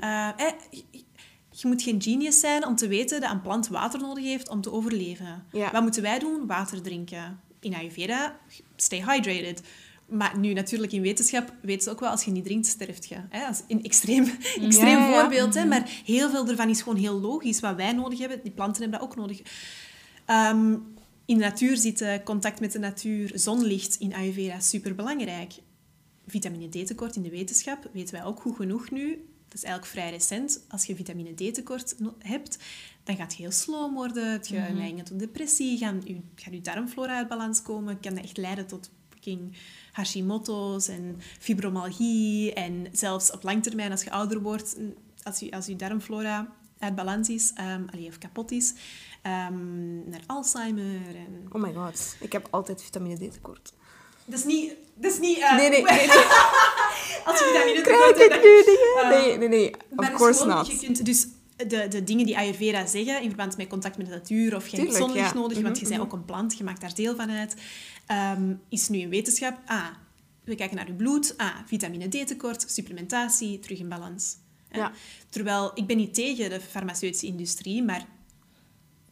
[0.00, 4.24] Eh, eh, je- moet geen genius zijn om te weten dat een plant water nodig
[4.24, 5.44] heeft om te overleven.
[5.52, 5.70] Ja.
[5.72, 6.46] Wat moeten wij doen?
[6.46, 7.40] Water drinken.
[7.60, 8.36] In Ayurveda,
[8.76, 9.62] stay hydrated.
[10.08, 13.16] Maar nu, natuurlijk in wetenschap weten ze ook wel, als je niet drinkt, sterft je.
[13.28, 13.40] Hè?
[13.40, 14.24] Dat is een extreem,
[14.60, 15.20] extreem Ja, ja, ja.
[15.20, 15.64] voorbeeld, hè?
[15.64, 17.60] maar heel veel ervan is gewoon heel logisch.
[17.60, 19.42] Wat wij nodig hebben, die planten hebben dat ook nodig.
[20.24, 20.76] Ehm,
[21.24, 25.52] in de natuur zitten contact met de natuur, zonlicht in Ayurveda superbelangrijk.
[26.26, 29.08] Vitamine D-tekort in de wetenschap weten wij ook goed genoeg nu.
[29.44, 30.64] Dat is eigenlijk vrij recent.
[30.68, 32.58] Als je vitamine D-tekort hebt,
[33.04, 34.32] dan gaat je heel sloom worden.
[34.32, 38.00] Het je neiging tot depressie, gaan je, gaat je darmflora uit balans komen.
[38.00, 38.90] Kan dat echt leiden tot
[39.98, 42.52] Hashimoto's en fibromyalgie.
[42.52, 44.76] En zelfs op lang termijn, als je ouder wordt,
[45.22, 48.74] als je, als je darmflora uit balans is, ehm, allee, of kapot is,
[49.22, 51.00] ehm, naar Alzheimer.
[51.16, 51.46] En...
[51.52, 53.72] Oh my god, ik heb altijd vitamine D tekort.
[54.24, 54.72] Dat is niet...
[54.94, 55.38] Dat is niet...
[55.38, 56.06] eh, Nee, nee, nee.
[56.06, 56.16] nee.
[57.24, 59.02] Als je vitamine Krijg tekort hebt, ik dan- nu dingen?
[59.02, 59.70] Eh, Nee, nee, nee.
[59.96, 60.66] Of course not.
[60.66, 61.26] Je kunt dus
[61.66, 64.96] de, de dingen die Ayurveda zeggen in verband met contact met de natuur of Tuurlijk,
[64.96, 65.34] zonlicht ja.
[65.34, 67.54] nodig, want je Mhm, bent ook een plant, je maakt daar deel van uit,
[68.06, 69.58] ehm, is nu in wetenschap.
[69.66, 69.86] Ah,
[70.44, 71.34] we kijken naar je bloed.
[71.36, 74.36] Ah, vitamine D tekort, supplementatie, terug in balans.
[74.72, 74.92] Ja.
[75.28, 78.06] Terwijl, ik ben niet tegen de farmaceutische industrie, maar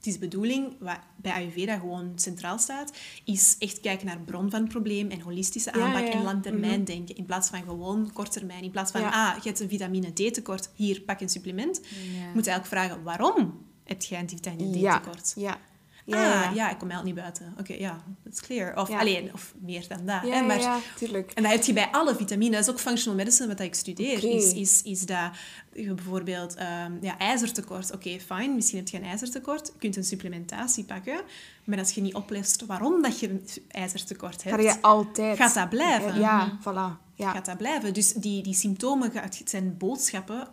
[0.06, 2.92] het is bedoeling, wat bij Ayurveda gewoon centraal staat,
[3.24, 6.12] is echt kijken naar bron van het probleem en holistische aanpak ja, ja.
[6.12, 7.16] en langtermijn denken.
[7.16, 8.62] In plaats van gewoon korttermijn.
[8.62, 9.10] In plaats van, Mhm.
[9.12, 11.80] Ah, je hebt een vitamine D tekort, hier, pak een supplement.
[11.84, 15.32] Je moet eigenlijk vragen, waarom heb jij een vitamine D Ja, tekort?
[15.36, 15.58] ja.
[16.06, 16.70] Ja, Ja, ah, ja, ja.
[16.70, 17.54] ik kom eigenlijk niet buiten.
[17.60, 18.76] Oké, ja, dat is clear.
[18.76, 18.98] Of Ja.
[18.98, 20.22] alleen, of meer dan dat.
[20.22, 21.30] Ja, hè, ja, maar, ja, tuurlijk.
[21.34, 22.50] En dat heb je bij alle vitamine.
[22.50, 24.24] Dat is ook functional medicine wat ik studeer.
[24.24, 25.30] Is, is, is dat
[25.72, 27.92] je bijvoorbeeld ehm, ja, ijzertekort.
[27.92, 28.54] Oké, fijn.
[28.54, 29.66] Misschien heb je een ijzertekort.
[29.66, 31.20] Je kunt een supplementatie pakken.
[31.64, 35.36] Maar als je niet opleest waarom dat je een ijzertekort hebt, Ga je altijd...
[35.36, 36.18] gaat dat blijven.
[36.20, 37.04] Ja, voilà.
[37.14, 37.30] Ja.
[37.32, 37.94] Gaat dat blijven.
[37.94, 40.48] Dus die, die symptomen het zijn boodschappen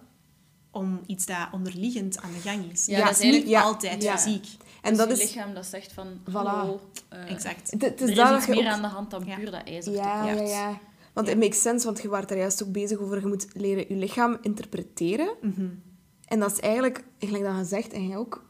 [0.72, 2.86] om iets dat onderliggend aan de gang is.
[2.86, 4.18] Ja, dat dat is niet altijd ja.
[4.18, 4.46] fysiek.
[4.84, 5.34] En Dus dat je is...
[5.34, 6.32] lichaam dat zegt van, Voilà.
[6.32, 6.80] hallo,
[7.10, 7.72] eh, Exact.
[7.72, 9.36] Het, het is er is daar iets je meer ook- aan de hand dan Ja.
[9.36, 9.94] puur dat ijzer.
[9.94, 10.80] Ja, ja, ja.
[11.14, 11.34] Want Ja.
[11.34, 13.96] it makes sense, want je was er juist ook bezig over, je moet leren je
[13.96, 15.34] lichaam interpreteren.
[15.42, 15.68] Mhm.
[16.28, 18.46] En dat is eigenlijk, gelijk dat je zegt, en jij ook,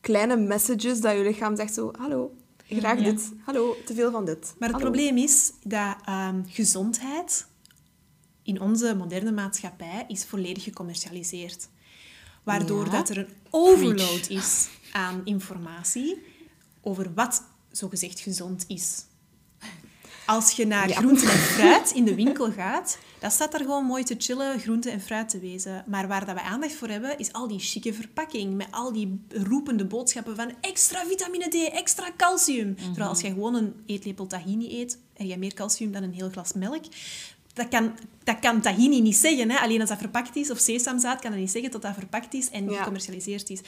[0.00, 2.36] kleine messages dat je lichaam zegt zo, hallo,
[2.68, 3.04] graag Ja.
[3.04, 4.54] dit, hallo, te veel van dit.
[4.58, 4.90] Maar het Hallo.
[4.90, 7.46] probleem is dat ehm, gezondheid
[8.42, 11.68] in onze moderne maatschappij is volledig gecommercialiseerd.
[12.42, 12.90] Waardoor Ja.
[12.90, 16.22] dat er een overload is aan informatie
[16.80, 19.04] over wat zogezegd gezond is.
[20.26, 20.94] Als je naar Ja.
[20.96, 24.90] groente en fruit in de winkel gaat, dan staat daar gewoon mooi te chillen groente
[24.90, 25.84] en fruit te wezen.
[25.86, 29.20] Maar waar dat we aandacht voor hebben, is al die chique verpakking met al die
[29.28, 32.76] roepende boodschappen van extra vitamine D, extra calcium.
[32.76, 36.30] Terwijl als je gewoon een eetlepel tahini eet, heb je meer calcium dan een heel
[36.30, 36.84] glas melk.
[37.52, 39.50] Dat kan, dat kan tahini niet zeggen.
[39.50, 39.58] Hè?
[39.58, 42.50] Alleen als dat verpakt is, of sesamzaad kan dat niet zeggen tot dat verpakt is
[42.50, 42.76] en Ja.
[42.76, 43.60] gecommercialiseerd is.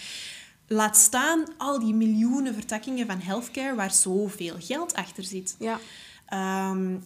[0.66, 5.56] Laat staan al die miljoenen vertakkingen van healthcare waar zoveel geld achter zit.
[5.58, 5.78] Ja.
[6.26, 6.96] Ehm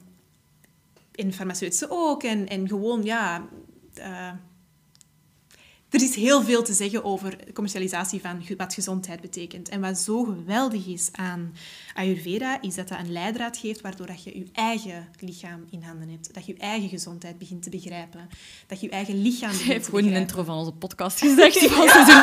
[1.19, 2.23] in farmaceutische ook.
[2.23, 3.43] En, en gewoon, ja...
[3.95, 4.31] eh,
[5.91, 9.69] er is heel veel te zeggen over commercialisatie van wat gezondheid betekent.
[9.69, 11.55] En wat zo geweldig is aan
[11.95, 16.09] Ayurveda, is dat dat een leidraad geeft waardoor dat je je eigen lichaam in handen
[16.09, 16.35] hebt.
[16.35, 18.29] Dat je je eigen gezondheid begint te begrijpen.
[18.67, 20.37] Dat je je eigen lichaam Je begint hebt te gewoon in de begrijpen.
[20.37, 22.23] intro van onze podcast gezegd, van seizoen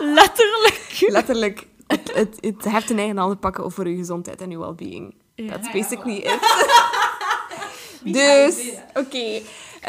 [0.00, 0.14] 1.
[0.14, 1.06] Letterlijk.
[1.08, 5.14] Letterlijk, het, het, het heft in eigen handen pakken over je gezondheid en je well-being.
[5.34, 5.48] Ja.
[5.48, 6.40] That's Ja, ja, basically it.
[8.12, 9.40] Dus, oké.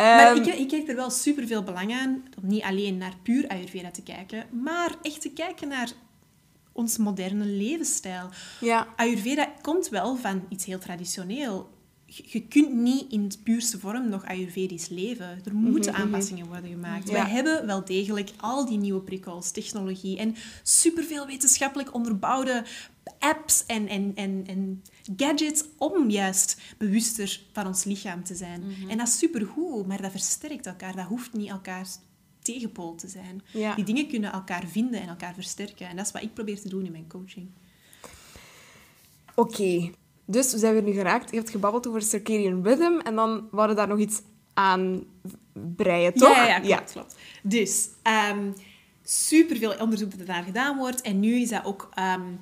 [0.06, 3.48] Maar ehm, ik, ik kijk er wel superveel belang aan om niet alleen naar puur
[3.48, 5.92] Ayurveda te kijken, maar echt te kijken naar
[6.72, 8.30] ons moderne levensstijl.
[8.60, 11.70] ja, Ayurveda komt wel van iets heel traditioneel.
[12.06, 15.42] je je kunt niet in het puurste vorm nog Ayurvedisch leven.
[15.46, 17.08] Er moeten aanpassingen worden gemaakt.
[17.08, 17.14] Ja.
[17.14, 22.64] Wij hebben wel degelijk al die nieuwe prikkels, technologie en superveel wetenschappelijk onderbouwde
[23.20, 24.84] apps en, en, en, en
[25.18, 28.64] gadgets om juist bewuster van ons lichaam te zijn.
[28.88, 30.96] En dat is supergoed, maar dat versterkt elkaar.
[30.96, 31.88] Dat hoeft niet elkaar
[32.42, 33.42] tegenpool te zijn.
[33.52, 33.76] Ja.
[33.76, 35.88] Die dingen kunnen elkaar vinden en elkaar versterken.
[35.88, 37.48] En dat is wat ik probeer te doen in mijn coaching.
[39.36, 39.92] Oké,
[40.26, 41.30] dus we zijn weer nu geraakt.
[41.30, 44.22] Je hebt gebabbeld over circadian rhythm en dan waren daar nog iets
[44.54, 45.04] aan
[45.76, 46.36] breien, toch?
[46.36, 47.16] Ja, ja, ja, klopt, klopt.
[47.44, 48.50] Dus, ehm
[49.10, 51.02] superveel onderzoek dat daar gedaan wordt.
[51.02, 52.34] En nu is dat ook ehm,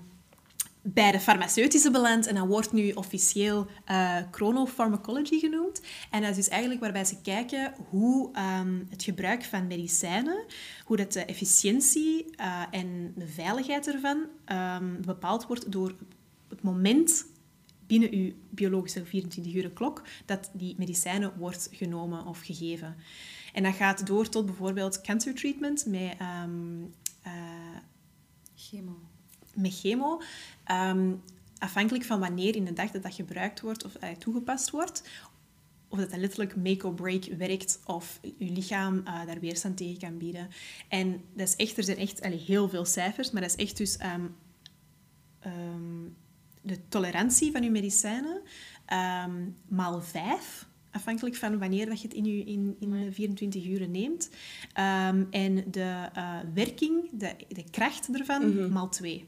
[0.88, 2.28] bij de farmaceutische beland.
[2.28, 5.82] En dat wordt nu officieel eh chronopharmacology genoemd.
[6.12, 10.46] En dat is dus eigenlijk waarbij ze kijken hoe ehm, het gebruik van medicijnen,
[10.86, 15.96] hoe dat de efficiëntie eh, en de veiligheid ervan ehm, bepaald wordt door
[16.50, 17.26] het moment
[17.88, 22.96] binnen uw biologische 24-uur klok dat die medicijnen wordt genomen of gegeven.
[23.54, 26.84] En dat gaat door tot bijvoorbeeld cancer treatment met, ehm,
[27.22, 27.34] eh,
[28.56, 29.00] Chemo.
[29.56, 30.22] met chemo.
[30.66, 31.14] Ehm,
[31.58, 35.04] afhankelijk van wanneer in de dag dat dat gebruikt wordt of eh, toegepast wordt.
[35.88, 39.98] Of dat dat letterlijk make or break werkt of je lichaam eh, daar weerstand tegen
[39.98, 40.48] kan bieden.
[40.90, 43.78] En dat is echt, er zijn echt allee, heel veel cijfers, maar dat is echt
[43.78, 44.26] dus ehm,
[45.40, 46.04] ehm,
[46.62, 48.42] de tolerantie van je medicijnen
[49.68, 53.90] maal vijf, afhankelijk van wanneer dat je het in, je, in, in de 24 uur
[53.90, 54.30] neemt.
[55.30, 59.28] En de eh, werking, de, de kracht ervan, maal twee.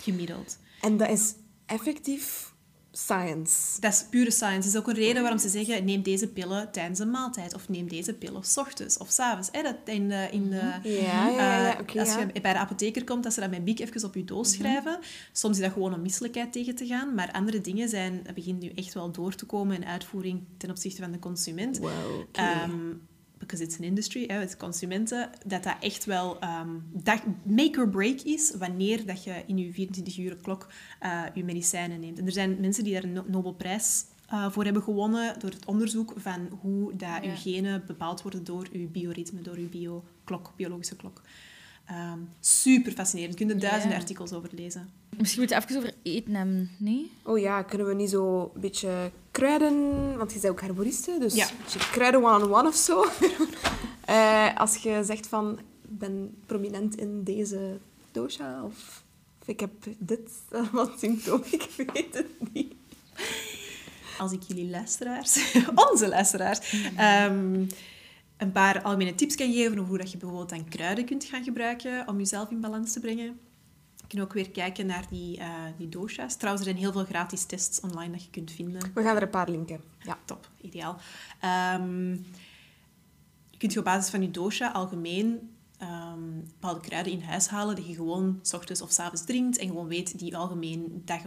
[0.00, 0.58] Gemiddeld.
[0.80, 1.34] En dat is
[1.66, 2.50] effectief
[2.92, 3.80] science.
[3.80, 4.56] Dat is pure science.
[4.58, 7.54] Dat is ook een reden waarom ze zeggen, neem deze pillen tijdens een maaltijd.
[7.54, 9.48] Of neem deze pillen s ochtends of s avonds.
[9.52, 11.60] Hè, dat in de, in de, Ja, ja, ja.
[11.60, 11.74] ja.
[11.74, 12.20] Eh, Oké, als ja.
[12.34, 14.98] je bij de apotheker komt, dat ze dat met biek even op je doos schrijven.
[15.32, 17.14] Soms is dat gewoon om misselijkheid tegen te gaan.
[17.14, 21.02] Maar andere dingen zijn, begint nu echt wel door te komen in uitvoering ten opzichte
[21.02, 21.78] van de consument.
[21.78, 21.90] Wow.
[22.32, 22.92] Ehm,
[23.40, 27.88] because it's an industry, hè, het consumenten, dat dat echt wel ehm, dat make or
[27.88, 30.66] break is wanneer dat je in je 24 uur klok
[31.00, 32.18] eh, je medicijnen neemt.
[32.18, 35.64] En er zijn mensen die daar een No- Nobelprijs eh, voor hebben gewonnen door het
[35.64, 37.34] onderzoek van hoe dat Ja.
[37.34, 41.22] genen bepaald worden door je bioritme, door je bioklok, biologische klok.
[41.90, 43.38] Ehm, super fascinerend.
[43.38, 44.88] Je kunt er duizenden artikels over lezen.
[45.18, 47.10] Misschien moeten we het even over eten hebben, nee?
[47.22, 49.72] Oh ja, kunnen we niet zo een beetje kruiden...
[50.16, 51.48] Want je bent ook herboriste, dus Ja.
[51.50, 53.04] een beetje kruiden one-on-one of zo.
[54.04, 57.78] Eh, als je zegt van, ik ben prominent in deze
[58.12, 59.02] dosha, of,
[59.40, 60.30] of ik heb dit,
[60.72, 62.72] wat symptoom, ik weet het niet.
[64.18, 65.54] als ik jullie luisteraars,
[65.90, 67.64] onze luisteraars, ehm,
[68.40, 71.44] een paar algemene tips kan geven over hoe dat je bijvoorbeeld dan kruiden kunt gaan
[71.44, 73.40] gebruiken om jezelf in balans te brengen.
[73.96, 76.36] Je kunt ook weer kijken naar die, eh, die dosha's.
[76.36, 78.90] Trouwens, er zijn heel veel gratis tests online dat je kunt vinden.
[78.94, 79.80] We gaan er een paar linken.
[79.98, 80.18] Ja.
[80.24, 80.96] Top, ideaal.
[81.40, 82.10] Ehm,
[83.50, 87.76] je kunt je op basis van je dosha algemeen ehm, bepaalde kruiden in huis halen
[87.76, 91.22] die je gewoon s ochtends of s avonds drinkt en gewoon weet die algemeen dag,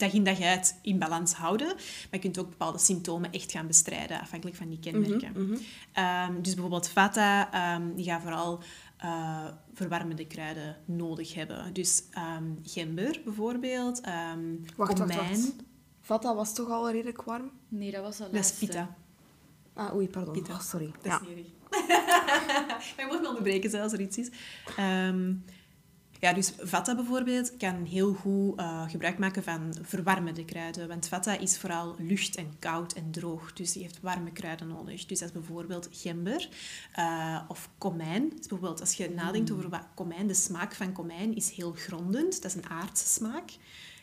[0.00, 1.66] dag in dag uit in balans houden.
[1.66, 5.58] Maar je kunt ook bepaalde symptomen echt gaan bestrijden, afhankelijk van die kenmerken.
[5.92, 8.60] Ehm, dus bijvoorbeeld Vata, ehm, die gaat vooral
[8.96, 9.44] eh,
[9.74, 11.72] verwarmende kruiden nodig hebben.
[11.72, 14.38] Dus ehm, gember bijvoorbeeld, ehm
[14.76, 15.52] Wacht, wacht, wacht.
[16.00, 17.50] Vata was toch al redelijk warm?
[17.68, 18.94] Nee, dat was al Dat is Pitta.
[19.74, 20.32] Ah, oei, pardon.
[20.32, 20.52] Pitta.
[20.52, 20.86] Oh, sorry.
[21.02, 21.20] Dat Ja.
[21.20, 21.46] is niet erg.
[22.96, 24.30] maar je moet me onderbreken zelfs als er iets is.
[24.76, 25.32] Ehm,
[26.20, 30.88] ja, dus Vata bijvoorbeeld kan heel goed eh, gebruik maken van verwarmende kruiden.
[30.88, 33.52] Want Vata is vooral lucht en koud en droog.
[33.52, 35.06] Dus die heeft warme kruiden nodig.
[35.06, 36.48] Dus dat is bijvoorbeeld gember
[36.92, 38.28] eh, of komijn.
[38.28, 42.42] Dus bijvoorbeeld als je nadenkt over wat komijn, de smaak van komijn is heel grondend.
[42.42, 43.50] Dat is een aardse smaak.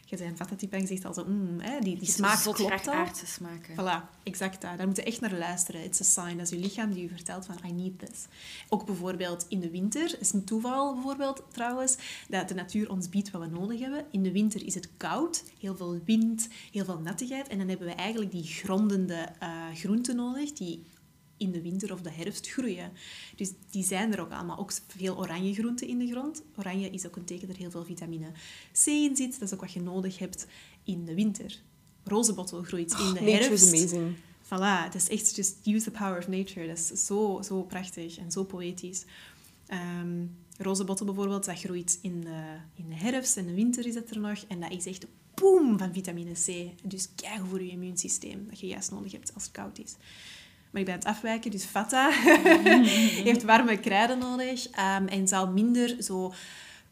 [0.10, 3.06] Je een Vata-type en je zegt al zo, mm, hè, die, die smaak klopt al.
[3.26, 3.76] smaken.
[3.76, 4.78] Voilà, exact dat.
[4.78, 5.84] Daar moet je echt naar luisteren.
[5.84, 6.38] It's a sign.
[6.38, 8.26] Dat is je lichaam die je vertelt van I need this.
[8.70, 10.16] Ook bijvoorbeeld in de winter.
[10.20, 11.98] Is een toeval bijvoorbeeld trouwens
[12.30, 14.06] dat de natuur ons biedt wat we nodig hebben.
[14.12, 17.48] In de winter is het koud, heel veel wind, heel veel nattigheid.
[17.48, 20.84] En dan hebben we eigenlijk die grondende eh, groenten nodig die
[21.38, 22.92] in de winter of de herfst groeien.
[23.36, 24.58] Dus die zijn er ook allemaal.
[24.58, 26.44] Ook veel oranje groenten in de grond.
[26.56, 28.32] Oranje is ook een teken dat er heel veel vitamine
[28.84, 29.40] C in zit.
[29.40, 30.48] Dat is ook wat je nodig hebt
[30.84, 31.62] in de winter.
[32.04, 33.74] Rozenbottel groeit in de Nature herfst.
[33.74, 34.16] is amazing.
[34.44, 36.68] Voilà, het is echt just use the power of nature.
[36.68, 39.06] Dat is zo, zo prachtig en zo poëtisch.
[39.68, 40.26] Ehm
[40.58, 44.20] rozenbottel bijvoorbeeld, dat groeit in de, in de herfst en de winter is dat er
[44.20, 44.44] nog.
[44.48, 46.72] En dat is echt boom van vitamine C.
[46.84, 49.96] Dus kijk voor je immuunsysteem, dat je juist nodig hebt als het koud is.
[50.72, 52.10] Maar ik ben aan het afwijken, dus Vata
[53.28, 56.34] heeft warme kruiden nodig ehm, en zal minder zo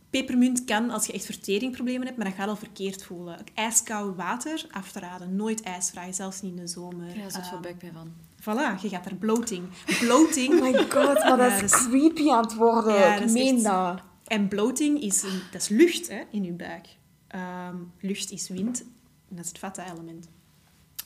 [0.09, 3.38] Pepermunt kan als je echt verteringproblemen hebt, maar dat gaat al verkeerd voelen.
[3.53, 5.36] Ijskoud water, af te raden.
[5.36, 7.07] Nooit ijsvrij, zelfs niet in de zomer.
[7.15, 8.11] Ja, daar zit veel buikpijn van.
[8.41, 9.63] Voilà, je gaat er bloating.
[9.99, 10.53] Bloating.
[10.53, 12.93] Oh my god, maar dat Ja, is dat is- creepy aan het worden.
[12.93, 14.01] Ja, ik dat is meen echt- dat.
[14.26, 16.88] En bloating is, een, dat is lucht hè, in je buik.
[17.28, 18.82] Ehm, lucht is wind.
[19.30, 20.28] En dat is het vata-element.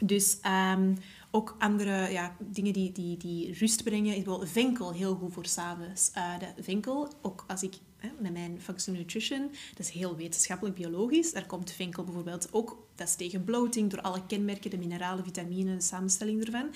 [0.03, 0.93] Dus ehm,
[1.31, 4.15] ook andere ja, dingen die, die, die rust brengen.
[4.15, 6.11] Ik wil venkel heel goed voor s'avonds.
[6.13, 10.75] Eh de venkel, ook als ik hè, met mijn functional nutrition, dat is heel wetenschappelijk
[10.75, 11.33] biologisch.
[11.33, 15.75] Daar komt venkel bijvoorbeeld ook, dat is tegen bloating, door alle kenmerken, de mineralen, vitamine,
[15.75, 16.69] de samenstelling ervan,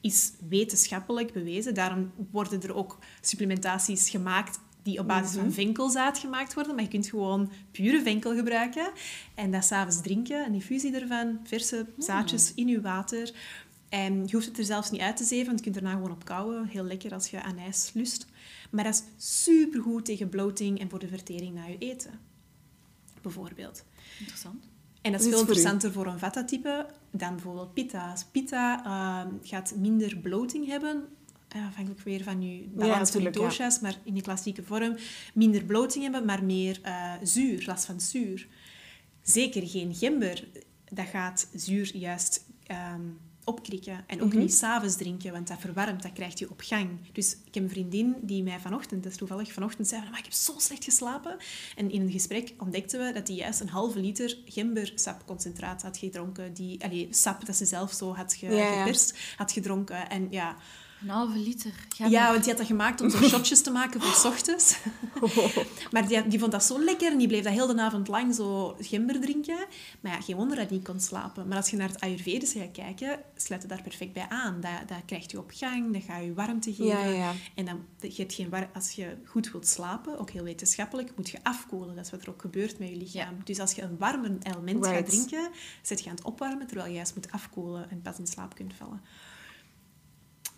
[0.00, 1.74] is wetenschappelijk bewezen.
[1.74, 6.74] Daarom worden er ook supplementaties gemaakt die op basis van venkelzaad gemaakt worden.
[6.74, 8.90] Maar je kunt gewoon pure venkel gebruiken
[9.34, 13.32] en dat s'avonds drinken, een infusie ervan, verse zaadjes in je water.
[13.90, 16.10] En je hoeft het er zelfs niet uit te zeven, want je kunt erna gewoon
[16.10, 16.66] op kouwen.
[16.66, 18.26] Heel lekker als je aan ijs lust.
[18.70, 22.20] Maar dat is supergoed tegen bloating en voor de vertering na je eten.
[23.22, 23.84] Bijvoorbeeld.
[24.18, 24.64] Interessant.
[25.00, 25.52] En dat is is veel voor u.
[25.52, 28.12] interessanter voor een vata-type dan bijvoorbeeld pitta.
[28.12, 31.04] Dus Pitta ehm, gaat minder bloating hebben,
[31.48, 33.42] eh, afhankelijk weer van je balans van je tuurlijk, ja.
[33.42, 34.96] doshas, maar in de klassieke vorm
[35.34, 38.48] minder bloating hebben, maar meer eh, zuur, last van zuur.
[39.22, 40.48] Zeker geen gember.
[40.88, 43.00] Dat gaat zuur juist ehm,
[43.44, 44.04] opkrikken.
[44.06, 44.38] En ook Mhm.
[44.38, 46.88] niet s'avonds drinken, want dat verwarmt, dat krijgt je op gang.
[47.12, 50.18] Dus ik heb een vriendin die mij vanochtend, dat is toevallig vanochtend, zei van, maar
[50.18, 51.36] ik heb zo slecht geslapen.
[51.76, 56.54] En in een gesprek ontdekten we dat hij juist een halve liter gembersapconcentraat had gedronken.
[56.54, 58.78] Die, allee, sap dat ze zelf zo had ge- Ja, ja.
[58.78, 60.10] geperst, had gedronken.
[60.10, 60.56] En ja,
[61.02, 61.72] Een halve liter.
[61.88, 62.30] Ga ja, maar.
[62.30, 64.78] want die had dat gemaakt om zo shotjes te maken voor 's ochtends.
[65.92, 68.34] maar die, die vond dat zo lekker en die bleef dat heel de avond lang
[68.34, 69.66] zo gember drinken.
[70.00, 71.48] Maar ja, geen wonder dat hij niet kon slapen.
[71.48, 74.60] Maar als je naar het Ayurvedische gaat kijken, sluit het daar perfect bij aan.
[74.60, 76.86] Dat, dat krijgt je op gang, dat gaat je warmte geven.
[76.86, 77.32] Ja, ja.
[77.54, 81.38] En dan, je hebt geen als je goed wilt slapen, ook heel wetenschappelijk, moet je
[81.42, 81.96] afkoelen.
[81.96, 83.36] Dat is wat er ook gebeurt met je lichaam.
[83.44, 85.50] Dus als je een warm element gaat drinken,
[85.82, 88.74] zet je aan het opwarmen, terwijl je juist moet afkoelen en pas in slaap kunt
[88.74, 89.00] vallen.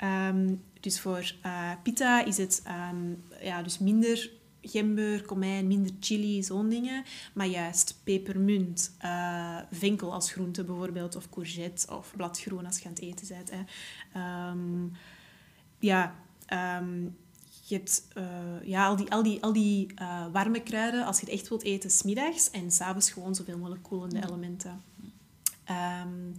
[0.03, 4.31] Ehm, dus voor eh pita is het ehm, ja, dus minder
[4.61, 7.05] gember, komijn, minder chili, zo'n dingen.
[7.33, 12.93] Maar juist pepermunt, eh, venkel als groente bijvoorbeeld, of courgette of bladgroen als je aan
[12.93, 13.51] het eten bent.
[13.51, 13.63] Hè.
[14.13, 14.87] Ehm,
[15.79, 16.15] ja,
[17.65, 19.95] je hebt eh, ja, al die, al die, al die
[20.33, 22.51] warme kruiden, als je het echt wilt eten, smiddags.
[22.51, 24.83] En s'avonds gewoon zoveel mogelijk koelende elementen.
[25.65, 26.33] Ehm,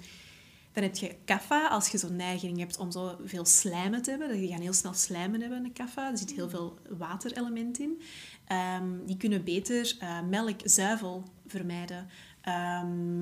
[0.74, 4.32] dan heb je kaffa, als je zo'n neiging hebt om zo veel slijmen te hebben.
[4.32, 6.12] Die gaan heel snel slijmen hebben, een kaffa.
[6.12, 8.02] Er zit heel veel waterelement in.
[8.48, 12.08] Ehm, die kunnen beter eh, melk, zuivel vermijden.
[12.42, 13.22] Ehm,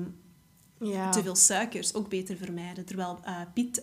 [0.78, 1.10] Ja.
[1.10, 2.84] te veel suikers ook beter vermijden.
[2.84, 3.82] Terwijl eh Piet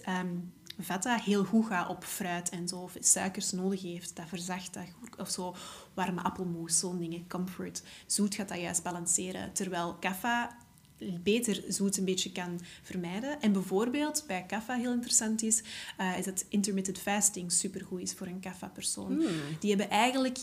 [0.81, 2.75] Vata heel goed gaat op fruit en zo.
[2.77, 4.15] Of suikers nodig heeft.
[4.15, 4.83] Dat verzacht dat.
[4.99, 5.15] goed.
[5.17, 5.55] Of zo
[5.93, 7.27] warme appelmoes, zo'n dingen.
[7.27, 7.83] Comfort.
[8.05, 9.53] Zoet gaat dat juist balanceren.
[9.53, 10.57] Terwijl Kapha
[11.23, 13.41] beter zoet een beetje kan vermijden.
[13.41, 15.63] En bijvoorbeeld bij Kapha heel interessant is,
[15.97, 19.23] eh, is dat intermittent fasting supergoed is voor een Kapha-persoon.
[19.59, 20.37] Die hebben eigenlijk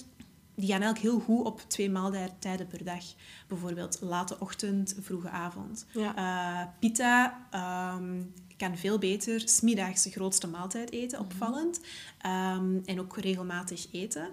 [0.56, 3.04] die gaan eigenlijk heel goed op twee maaltijden per dag.
[3.48, 5.86] Bijvoorbeeld late ochtend, vroege avond.
[5.92, 6.16] Ja.
[6.16, 8.22] Eh, pita ehm,
[8.56, 11.80] kan veel beter smiddags de grootste maaltijd eten, opvallend.
[12.18, 14.28] Ehm, en ook regelmatig eten.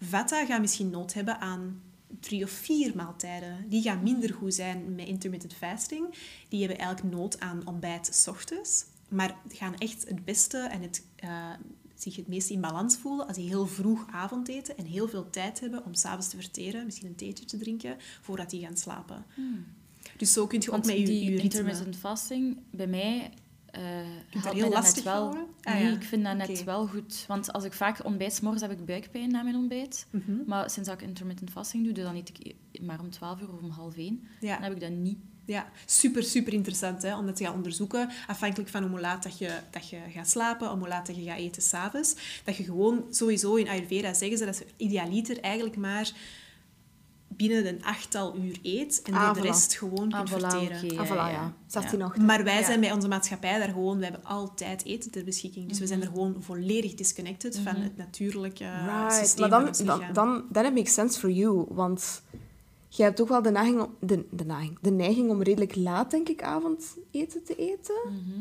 [0.00, 1.82] Vata gaat misschien nood hebben aan
[2.20, 3.68] drie of vier maaltijden.
[3.68, 6.14] Die gaan minder goed zijn met intermittent fasting.
[6.48, 8.84] Die hebben eigenlijk nood aan ontbijt 's ochtends.
[9.08, 11.50] Maar gaan echt het beste en het, eh,
[11.94, 15.60] zich het meest in balans voelen als die heel vroeg avondeten en heel veel tijd
[15.60, 19.24] hebben om s'avonds te verteren, misschien een theetje te drinken, voordat die gaan slapen.
[20.16, 23.30] Dus zo kun je ook met je, die je intermittent fasting, bij mij...
[23.82, 25.36] daar helpt heel dat lastig net wel.
[25.62, 25.92] Ah, nee, ja.
[25.92, 27.24] ik vind dat net wel goed.
[27.28, 30.06] Want als ik vaak ontbijt, morgens heb ik buikpijn na mijn ontbijt.
[30.10, 30.32] Mhm.
[30.46, 32.32] Maar sinds dat ik intermittent fasting doe, dus dan eet
[32.72, 34.26] ik maar om 12 uur of om half 1.
[34.40, 34.54] Ja.
[34.54, 35.18] Dan heb ik dat niet.
[35.46, 38.10] Ja, super, super interessant hè, om dat te gaan onderzoeken.
[38.26, 41.38] Afhankelijk van hoe laat dat je, dat je gaat slapen, hoe laat dat je gaat
[41.38, 42.40] eten s'avonds.
[42.44, 46.12] Dat je gewoon sowieso in Ayurveda zeggen ze dat ze idealiter eigenlijk maar
[47.36, 49.42] binnen een achttal uur eet en Ah, de voilà.
[49.42, 50.76] rest gewoon Ah, kunt voilà, verteren.
[50.76, 51.28] Ah, Ja, voilà, ja.
[51.30, 51.54] ja.
[51.66, 52.04] 16 Ja.
[52.06, 52.26] ochtend.
[52.26, 52.64] Maar wij Ja.
[52.64, 55.68] zijn bij onze maatschappij daar gewoon, we hebben altijd eten ter beschikking.
[55.68, 60.44] Dus we zijn er gewoon volledig disconnected van het natuurlijke Right, systeem maar dan, dan,
[60.52, 61.64] dan, it makes sense for you.
[61.68, 62.22] Want
[62.88, 66.10] je hebt toch wel de neiging, om, de, de, neiging, de neiging om redelijk laat,
[66.10, 67.94] denk ik, avondeten te eten.
[68.04, 68.40] Mhm.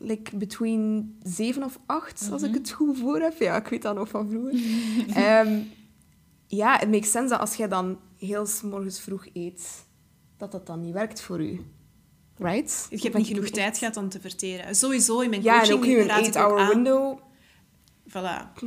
[0.00, 2.50] Like between zeven of acht, als Mhm.
[2.50, 3.38] ik het goed voor heb.
[3.38, 4.52] Ja, ik weet dat nog van vroeger.
[5.14, 5.58] Ehm,
[6.48, 9.86] ja, het makes sense dat als jij dan heel 's morgens vroeg eet,
[10.36, 11.60] dat dat dan niet werkt voor u.
[12.36, 12.86] Right?
[12.90, 14.74] Je hebt niet genoeg tijd gehad om te verteren.
[14.76, 17.18] Sowieso in mijn Ja, en coaching ook een ook 8-hour aan- window.
[18.08, 18.12] Voilà.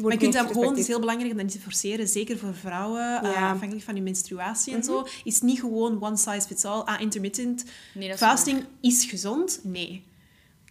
[0.01, 2.37] Maar je kunt dat gewoon, het is heel belangrijk om dat niet te forceren, zeker
[2.37, 3.39] voor vrouwen, eh, Ja.
[3.39, 3.51] Mhm.
[3.53, 5.07] afhankelijk van je menstruatie en zo.
[5.23, 6.79] Is niet gewoon one size fits all.
[6.81, 9.59] Ah, intermittent Nee, dat is fasting is gezond?
[9.63, 10.03] Nee.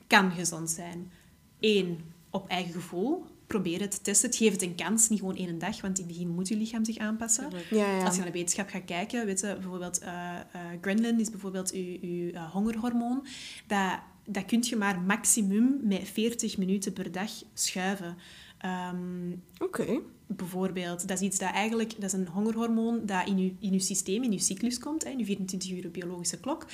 [0.06, 1.12] Kan gezond zijn.
[1.60, 2.00] Eén,
[2.30, 3.24] op eigen gevoel.
[3.50, 5.08] Probeer het, test het, geef het een kans.
[5.08, 7.48] Niet gewoon één dag, want in het begin moet je lichaam zich aanpassen.
[7.48, 7.70] Tuurlijk.
[7.70, 8.04] Ja, ja.
[8.04, 11.70] Als je naar de wetenschap gaat kijken, weet je, bijvoorbeeld eh eh ghrelin is bijvoorbeeld
[11.70, 13.26] je, je eh, hongerhormoon.
[13.66, 18.16] Dat, dat kun je maar maximum met 40 minuten per dag schuiven.
[18.58, 20.00] Ehm, Oké.
[20.26, 23.80] bijvoorbeeld, dat is iets dat eigenlijk, dat is een hongerhormoon dat in je, in je
[23.80, 26.66] systeem, in je cyclus komt, hè, in je 24 uur biologische klok.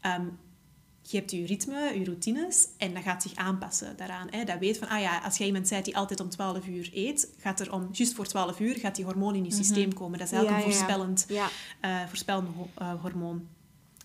[0.00, 0.26] Ehm,
[1.06, 4.26] je hebt je ritme, je routines en dat gaat zich aanpassen daaraan.
[4.30, 4.44] Hè.
[4.44, 7.28] Dat weet van, ah ja, als jij iemand bent die altijd om 12 uur eet,
[7.40, 10.18] gaat er om, juist voor 12 uur, gaat die hormoon in je systeem komen.
[10.18, 10.78] Dat is eigenlijk Ja, een ja.
[10.86, 11.48] voorspellend, Ja.
[11.80, 13.46] eh, voorspellend ho- eh, hormoon.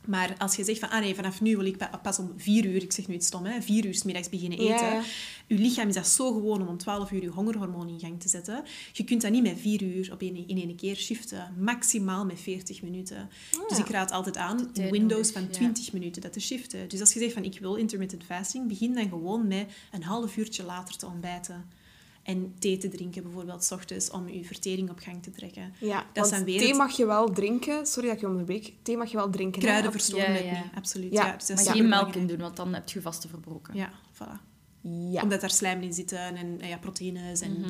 [0.06, 2.66] Maar als je zegt van, ah nee, vanaf nu wil ik pa- pas om vier
[2.66, 4.86] uur, ik zeg nu iets stom, hè, vier uur 's middags beginnen Ja, eten.
[4.93, 5.02] ja.
[5.47, 8.30] Je lichaam is dat zo gewoon om om 12 uur je hongerhormoon in gang te
[8.30, 8.64] zetten.
[8.93, 11.54] Je kunt dat niet met vier uur op een, in één keer shiften.
[11.60, 13.30] Maximaal met 40 minuten.
[13.68, 15.50] Dus ik raad altijd aan windows nodig, van ja.
[15.50, 16.89] 20 minuten dat te shiften.
[16.89, 20.38] Dus als je zegt van ik wil intermittent fasting, begin dan gewoon met een half
[20.38, 21.66] uurtje later te ontbijten.
[22.24, 25.74] En thee te drinken bijvoorbeeld, s ochtends, om je vertering op gang te trekken.
[25.80, 27.86] Ja, Dat dan weer thee het- mag je wel drinken.
[27.88, 28.74] Sorry dat ik je onderbreek.
[28.82, 29.62] Thee mag je wel drinken.
[29.62, 30.52] Kruiden verstoren Ja, het ja.
[30.52, 31.14] niet, absoluut.
[31.14, 33.76] Ja, Ja, dus Maar geen melk in doen, want dan heb je vaste verbroken.
[33.76, 34.48] Ja, voilà.
[35.12, 35.22] Ja.
[35.22, 37.66] Omdat daar slijm in zitten en ja, proteïnes en...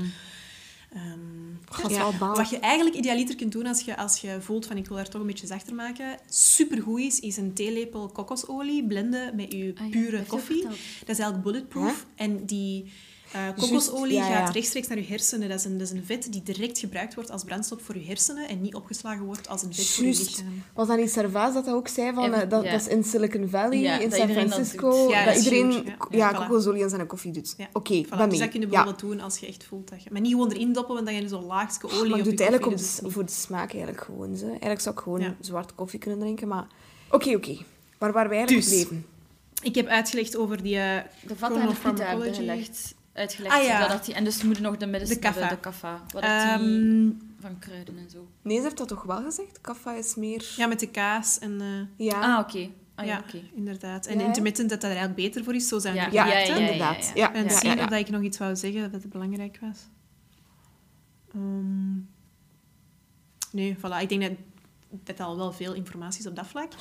[1.80, 2.36] Dat is ja, wel baal.
[2.36, 5.10] Wat je eigenlijk idealiter kunt doen als je, als je voelt van ik wil daar
[5.10, 9.84] toch een beetje zachter maken, supergoed is, is een theelepel kokosolie blenden met je Ah
[9.86, 10.64] ja, pure koffie.
[10.64, 10.74] Dat
[11.10, 12.06] is eigenlijk bulletproof.
[12.16, 12.92] En die
[13.32, 14.36] eh, kokosolie ja, ja.
[14.46, 15.50] gaat rechtstreeks naar je hersenen.
[15.50, 18.06] Dat is, een, dat is een vet die direct gebruikt wordt als brandstof voor je
[18.06, 20.38] hersenen en niet opgeslagen wordt als een vet voor je Juist.
[20.38, 20.64] lichaam.
[20.74, 22.14] Was dat niet Servaas dat dat ook zei?
[22.14, 22.72] Van, eh, dat, ja.
[22.72, 24.90] dat is in Silicon Valley, Ja, in San Francisco.
[25.04, 25.10] doet.
[25.12, 25.72] Ja, dat iedereen
[26.10, 26.34] ja.
[26.34, 26.38] voilà.
[26.38, 27.54] kokosolie in zijn koffie doet.
[27.58, 28.40] Ja, Oké, Voilà, ben dus mee.
[28.40, 28.72] dat kun je Ja.
[28.72, 30.10] bijvoorbeeld doen als je echt voelt dat je...
[30.12, 32.24] Maar niet gewoon erin doppen, want dan ga je zo'n laagje olie Maar op je
[32.24, 34.38] doe het eigenlijk dus voor de smaak eigenlijk gewoon.
[34.38, 34.48] Zo.
[34.48, 35.36] Eigenlijk zou ik gewoon Ja.
[35.40, 36.68] zwarte koffie kunnen drinken, maar...
[37.12, 37.58] Oké, oké.
[37.98, 38.86] Waar waren wij eigenlijk Dus.
[39.62, 40.78] Ik heb uitgelegd over die...
[40.78, 42.34] eh, De vatten en de pita hebben Chronopharmacology.
[42.40, 42.96] gelegd.
[43.20, 43.56] Uitgelegd.
[43.56, 43.88] Ah, ja.
[43.88, 45.48] dat die, en dus moeten nog de middenste De kaffa.
[45.50, 46.02] de kaffa.
[46.14, 47.10] Wat dat die ehm,
[47.40, 48.28] van kruiden en zo.
[48.42, 49.62] Nee, ze heeft dat toch wel gezegd?
[49.62, 50.54] Kaffa is meer...
[50.58, 51.62] ja, met de kaas en...
[51.62, 52.70] eh, Ja, Ah, oké.
[52.96, 54.06] Ah, ja, ja, inderdaad.
[54.06, 55.68] En Ja, intermittent, dat dat er eigenlijk beter voor is.
[55.68, 57.06] Zo zijn Ja, ja, inderdaad.
[57.06, 57.12] ja.
[57.14, 57.84] Ja, En ja, zien ja, ja.
[57.84, 59.78] of dat ik nog iets wou zeggen dat het belangrijk was.
[61.34, 61.94] Ehm,
[63.52, 64.02] nee, voilà.
[64.02, 64.32] Ik denk dat
[64.90, 66.72] dat al wel veel informatie is op dat vlak.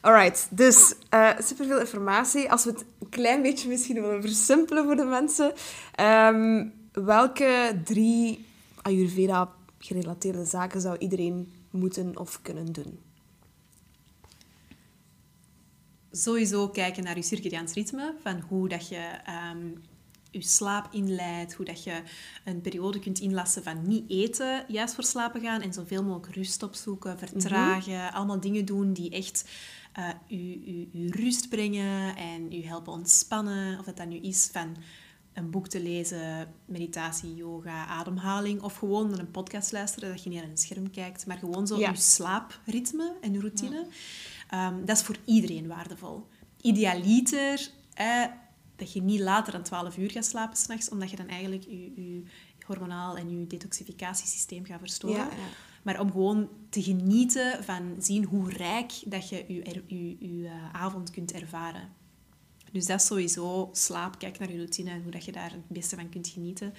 [0.00, 2.50] Alright, dus eh superveel informatie.
[2.50, 5.52] Als we het een klein beetje misschien willen versimpelen voor de mensen.
[5.94, 8.46] ehm, welke drie
[8.82, 12.98] Ayurveda-gerelateerde zaken zou iedereen moeten of kunnen doen?
[16.10, 19.68] Sowieso kijken naar je circadiaans ritme, van hoe dat je ehm,
[20.42, 22.02] je slaap inleidt, hoe dat je
[22.44, 26.62] een periode kunt inlassen van niet eten, juist voor slapen gaan en zoveel mogelijk rust
[26.62, 29.44] opzoeken, vertragen, allemaal dingen doen die echt
[30.26, 33.78] je rust brengen en je helpen ontspannen.
[33.78, 34.76] Of dat dat nu is van
[35.32, 40.28] een boek te lezen, meditatie, yoga, ademhaling, of gewoon naar een podcast luisteren, dat je
[40.30, 41.90] niet naar een scherm kijkt, maar gewoon zo Ja.
[41.90, 43.86] je slaapritme en je routine.
[44.50, 46.26] Ehm, dat is voor iedereen waardevol.
[46.60, 48.24] Idealiter eh,
[48.76, 51.92] dat je niet later dan 12 uur gaat slapen s'nachts, omdat je dan eigenlijk je,
[51.94, 52.22] je
[52.66, 55.16] hormonaal en je detoxificatiesysteem gaat verstoren.
[55.16, 55.48] Ja, ja.
[55.82, 60.74] Maar om gewoon te genieten van zien hoe rijk dat je je, je, je, eh,
[60.74, 61.88] avond kunt ervaren.
[62.72, 64.18] Dus dat is sowieso slaap.
[64.18, 66.74] Kijk naar je routine en hoe dat je daar het beste van kunt genieten.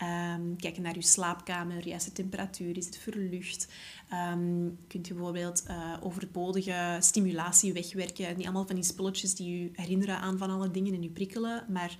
[0.00, 3.68] Ehm, kijk naar je slaapkamer, juist de temperatuur, is het verlucht?
[4.08, 8.36] Ehm kunt je bijvoorbeeld eh, overbodige stimulatie wegwerken.
[8.36, 11.64] Niet allemaal van die spulletjes die je herinneren aan van alle dingen en je prikkelen,
[11.68, 11.96] maar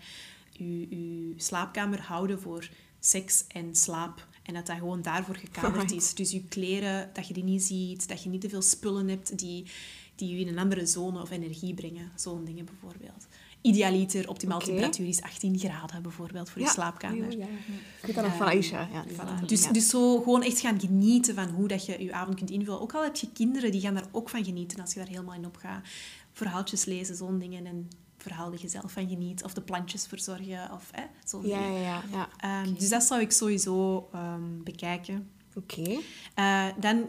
[0.51, 2.69] je, je slaapkamer houden voor
[3.01, 4.29] seks en slaap.
[4.43, 5.93] En dat dat gewoon daarvoor gekaderd Right.
[5.93, 6.15] is.
[6.15, 9.39] Dus je kleren, dat je die niet ziet, dat je niet te veel spullen hebt
[9.39, 9.67] die,
[10.15, 12.13] die je in een andere zone of energie brengen.
[12.15, 13.27] Zo'n dingen bijvoorbeeld.
[13.63, 16.73] Idealiter, optimaal temperatuur is 18 graden bijvoorbeeld voor je Ja.
[16.73, 17.31] slaapkamer.
[17.31, 17.45] Ja, ja.
[18.01, 18.89] Ik weet dat nog van Ehm, Aisha.
[18.93, 19.45] Ja, Voilà.
[19.47, 19.73] Dus, ja.
[19.73, 22.81] dus zo gewoon echt gaan genieten van hoe dat je je avond kunt invullen.
[22.81, 25.35] Ook al heb je kinderen, die gaan daar ook van genieten als je daar helemaal
[25.35, 25.87] in opgaat.
[26.33, 27.67] Verhaaltjes lezen, zo'n dingen.
[27.67, 29.45] En verhaal dat je zelf van geniet.
[29.45, 30.71] Of de plantjes verzorgen.
[30.73, 31.81] Of hè, zo'n ja, dingen.
[31.81, 32.29] ja, ja.
[32.39, 32.63] ja.
[32.63, 35.31] Ehm, Dus dat zou ik sowieso ehm, bekijken.
[35.55, 35.99] Oké.
[36.35, 37.07] Eh, dan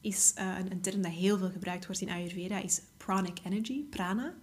[0.00, 3.84] is eh, een, een term dat heel veel gebruikt wordt in Ayurveda, is pranic energy,
[3.90, 4.34] prana.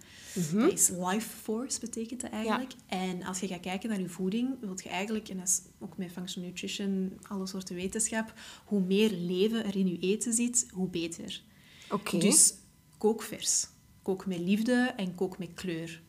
[0.52, 2.72] Dat is life force, betekent dat eigenlijk.
[2.86, 5.96] En als je gaat kijken naar je voeding, wil je eigenlijk, en dat is ook
[5.96, 8.32] met functional nutrition, alle soorten wetenschap,
[8.64, 11.42] hoe meer leven er in je eten zit, hoe beter.
[11.90, 12.18] Oké.
[12.18, 12.54] Dus
[12.98, 13.66] kook vers.
[14.02, 16.02] Kook met liefde en kook met kleur.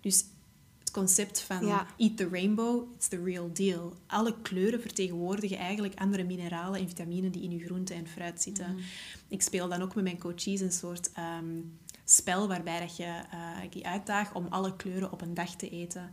[0.00, 0.24] Dus
[0.78, 1.86] het concept van Ja.
[1.98, 3.96] eat the rainbow, it's the real deal.
[4.06, 8.76] Alle kleuren vertegenwoordigen eigenlijk andere mineralen en vitaminen die in je groente en fruit zitten.
[9.28, 11.60] Ik speel dan ook met mijn coaches een soort ehm,
[12.12, 13.20] spel waarbij dat je
[13.62, 16.10] ik die uitdaag om alle kleuren op een dag te eten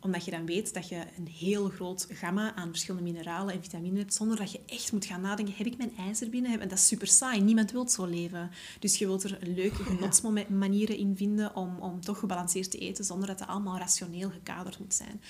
[0.00, 3.98] omdat je dan weet dat je een heel groot gamma aan verschillende mineralen en vitaminen
[3.98, 6.60] hebt, zonder dat je echt moet gaan nadenken, heb ik mijn ijzer binnen?
[6.60, 7.40] En dat is super saai.
[7.40, 8.50] Niemand wil zo leven.
[8.78, 13.26] Dus je wilt er leuke genotsmanieren in vinden om, om toch gebalanceerd te eten, zonder
[13.26, 15.20] dat het allemaal rationeel gekaderd moet zijn.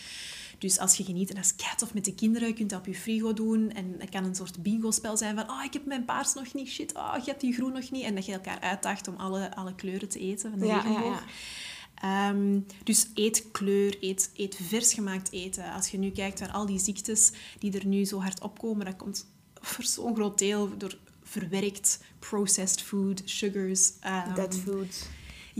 [0.58, 2.86] Dus als je geniet, en dat is keitof met de kinderen, je kunt dat op
[2.86, 3.70] je frigo doen.
[3.72, 6.68] En het kan een soort bingo-spel zijn van, oh, ik heb mijn paars nog niet,
[6.68, 8.04] shit, oh, je hebt die groen nog niet.
[8.04, 11.20] En dat je elkaar uitdaagt om alle, alle kleuren te eten van de Ja, regenboog.
[11.20, 12.28] ja.
[12.28, 15.72] Ehm, dus eet kleur, eet, eet vers gemaakt eten.
[15.72, 18.96] Als je nu kijkt naar al die ziektes die er nu zo hard opkomen, dat
[18.96, 19.26] komt
[19.60, 23.92] voor zo'n groot deel door verwerkt processed food, sugars.
[24.00, 25.08] ehm, Dead food.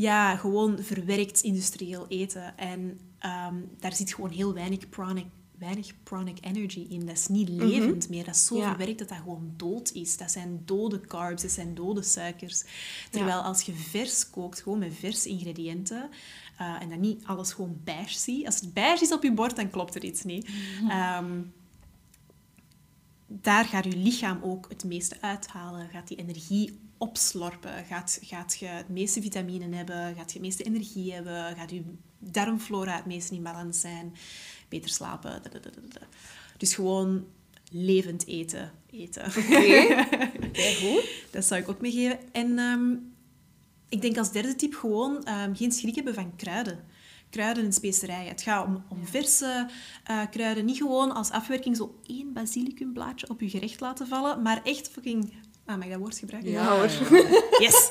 [0.00, 2.56] Ja, gewoon verwerkt industrieel eten.
[2.58, 5.26] En ehm, daar zit gewoon heel weinig pranic,
[5.58, 7.06] weinig pranic energy in.
[7.06, 8.24] Dat is niet levend meer.
[8.24, 8.64] Dat is zo Mhm.
[8.64, 8.68] Ja.
[8.70, 10.16] verwerkt dat dat gewoon dood is.
[10.16, 12.64] Dat zijn dode carbs, dat zijn dode suikers.
[13.10, 16.08] Terwijl als je vers kookt, gewoon met verse ingrediënten,
[16.58, 18.46] eh, en dan niet alles gewoon beige zie.
[18.46, 20.48] Als het beige is op je bord, dan klopt er iets niet.
[20.88, 21.40] Ehm,
[23.28, 25.88] daar gaat je lichaam ook het meeste uithalen.
[25.88, 27.84] Gaat die energie opslorpen.
[27.84, 29.96] Gaat, gaat je het meeste vitamine hebben.
[29.96, 31.56] Gaat je het meeste energie hebben.
[31.56, 31.82] Gaat je
[32.18, 34.14] darmflora het meest in balans zijn.
[34.68, 35.42] Beter slapen.
[36.56, 37.26] Dus gewoon
[37.70, 38.72] levend eten.
[38.90, 39.26] eten.
[40.48, 41.08] Oké, goed.
[41.30, 42.18] Dat zou ik ook meegeven.
[42.32, 42.94] En ehm,
[43.88, 46.84] ik denk als derde tip gewoon ehm, geen schrik hebben van kruiden.
[47.30, 48.28] Kruiden en specerijen.
[48.28, 49.66] Het gaat om, om verse
[50.04, 50.64] eh, kruiden.
[50.64, 55.32] Niet gewoon als afwerking zo één basilicumblaadje op je gerecht laten vallen, maar echt fucking...
[55.66, 56.50] Ah, mag ik dat woord gebruiken?
[56.50, 56.90] Ja, hoor.
[57.64, 57.90] Yes!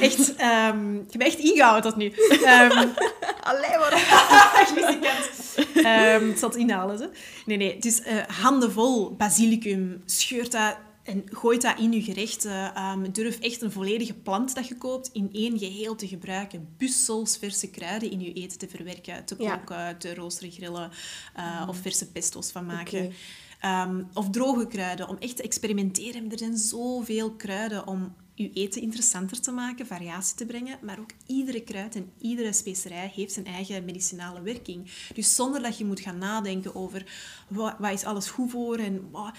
[0.00, 2.12] Echt, ehm, ik heb me echt ingehouden tot nu.
[2.44, 2.88] Ehm,
[3.48, 3.92] Allee, maar...
[4.74, 5.30] Muzikant.
[5.74, 6.98] Ehm ik zal het inhalen.
[6.98, 7.10] Zo.
[7.46, 7.78] Nee, nee.
[7.78, 10.02] Dus eh, handen vol basilicum.
[10.04, 12.74] Scheurt dat en gooit dat in je gerechten.
[12.74, 16.68] Ehm, durf echt een volledige plant dat je koopt in één geheel te gebruiken.
[16.76, 19.24] Bussels verse kruiden in je eten te verwerken.
[19.24, 19.56] Te Ja.
[19.56, 20.90] koken, te roosteren, grillen.
[21.34, 23.12] eh, Of verse pesto's van maken.
[23.60, 26.30] Ehm, of droge kruiden, om echt te experimenteren.
[26.30, 30.78] Er zijn zoveel kruiden om je eten interessanter te maken, variatie te brengen.
[30.82, 34.90] Maar ook iedere kruid en iedere specerij heeft zijn eigen medicinale werking.
[35.14, 37.04] Dus zonder dat je moet gaan nadenken over
[37.48, 39.32] wat, wat is alles goed voor en wat,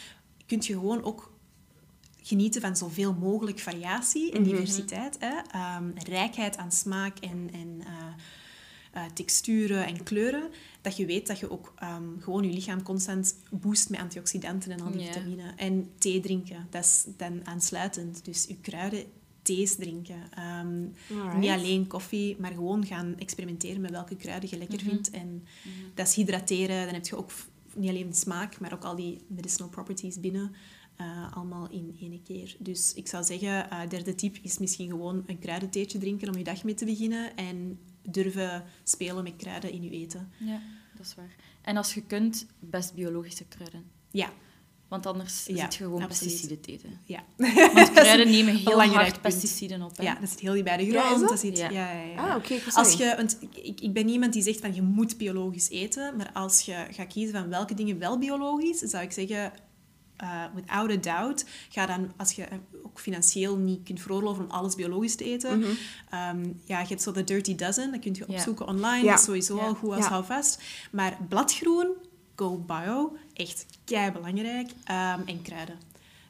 [0.45, 1.32] kun je gewoon ook
[2.23, 5.17] genieten van zoveel mogelijk variatie en diversiteit.
[5.19, 5.33] Hè?
[5.51, 10.49] Ehm, rijkheid aan smaak en, en eh, eh, texturen en kleuren.
[10.81, 14.81] Dat je weet dat je ook ehm, gewoon je lichaam constant boost met antioxidanten en
[14.81, 15.11] al die Ja.
[15.11, 15.53] vitamine.
[15.55, 18.25] En thee drinken, dat is dan aansluitend.
[18.25, 19.03] Dus je kruiden,
[19.41, 20.21] thees drinken.
[20.35, 20.81] Ehm,
[21.39, 25.09] niet alleen koffie, maar gewoon gaan experimenteren met welke kruiden je lekker vindt.
[25.09, 25.43] En
[25.93, 26.85] dat is hydrateren.
[26.85, 27.31] Dan heb je ook
[27.75, 30.51] niet alleen de smaak, maar ook al die medicinal properties binnen.
[30.95, 32.55] Eh, allemaal in één keer.
[32.59, 36.43] Dus ik zou zeggen, eh derde tip is misschien gewoon een kruidentheetje drinken om je
[36.43, 37.35] dag mee te beginnen.
[37.35, 37.79] En
[38.09, 40.31] durven spelen met kruiden in je eten.
[40.39, 40.61] Ja,
[40.97, 41.35] dat is waar.
[41.61, 43.83] En als je kunt, best biologische kruiden.
[44.11, 44.29] Ja,
[44.87, 46.31] Want anders Ja, zit je gewoon absoluut.
[46.33, 46.99] pesticiden te eten.
[47.05, 47.23] ja.
[47.73, 49.33] Want kruiden nemen heel belangrijk hard punt.
[49.33, 49.97] pesticiden op.
[49.97, 50.03] Hè?
[50.03, 51.19] Ja, dat zit heel dicht bij de grond.
[51.19, 51.29] dat?
[51.29, 51.69] dat zit, Ja.
[51.69, 51.91] ja.
[52.01, 54.59] Ja, Ah, oké, ik wist Als je, want ik, ik, ik ben iemand die zegt
[54.59, 58.79] van je moet biologisch eten, maar als je gaat kiezen van welke dingen wel biologisch,
[58.79, 59.51] zou ik zeggen,
[60.23, 64.51] eh, without a doubt, ga dan, als je eh, ook financieel niet kunt veroorloven om
[64.51, 65.63] alles biologisch te eten,
[66.09, 69.25] ehm, ja, je hebt zo de Dirty Dozen, dat kun je opzoeken online, dat is
[69.25, 70.61] sowieso al goed als houvast.
[70.91, 71.87] Maar bladgroen,
[72.35, 75.77] go bio, echt kei belangrijk, Ehm, en kruiden.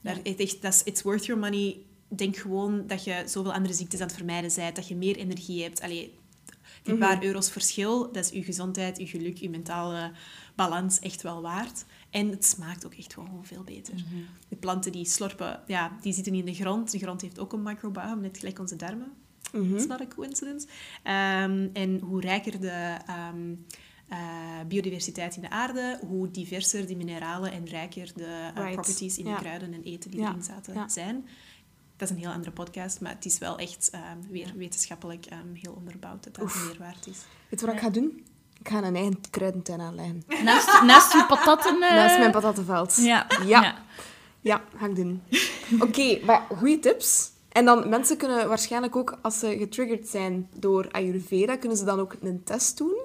[0.01, 1.77] Daar, echt, dat is, it's worth your money.
[2.07, 5.63] Denk gewoon dat je zoveel andere ziektes aan het vermijden bent, dat je meer energie
[5.63, 5.81] hebt.
[5.81, 6.13] Allee,
[6.83, 10.11] die paar euro's verschil, dat is je gezondheid, je geluk, je mentale
[10.55, 11.85] balans echt wel waard.
[12.14, 14.03] En het smaakt ook echt gewoon veel beter.
[14.47, 16.91] De planten die slorpen, ja, die zitten in de grond.
[16.91, 19.11] De grond heeft ook een microbiome, net gelijk onze darmen.
[19.53, 20.68] It's not a coincidence.
[21.03, 23.55] Ehm, en hoe rijker de ehm,
[24.09, 24.20] eh,
[24.68, 28.72] biodiversiteit in de aarde, hoe diverser die mineralen en rijker de eh, Right.
[28.74, 29.36] properties in Ja.
[29.36, 30.30] de kruiden en eten die Ja.
[30.30, 30.89] erin zaten Ja.
[30.89, 31.26] zijn.
[31.97, 35.74] Dat is een heel andere podcast, maar het is wel echt ehm, weer wetenschappelijk heel
[35.74, 37.18] onderbouwd dat dat een meerwaard is.
[37.49, 38.26] Weet je wat ik ga doen?
[38.64, 40.24] Ik ga een eigen kruidentuin aanleggen.
[40.43, 41.74] Naast, naast je patatten...
[41.82, 42.95] eh, Naast mijn patattenveld.
[42.95, 43.28] Ja.
[43.45, 43.76] Ja.
[44.41, 45.24] Ja, ga ik doen.
[45.80, 47.32] Oké, maar goede tips.
[47.51, 51.99] En dan, mensen kunnen waarschijnlijk ook, als ze getriggerd zijn door Ayurveda, kunnen ze dan
[51.99, 52.95] ook een test doen.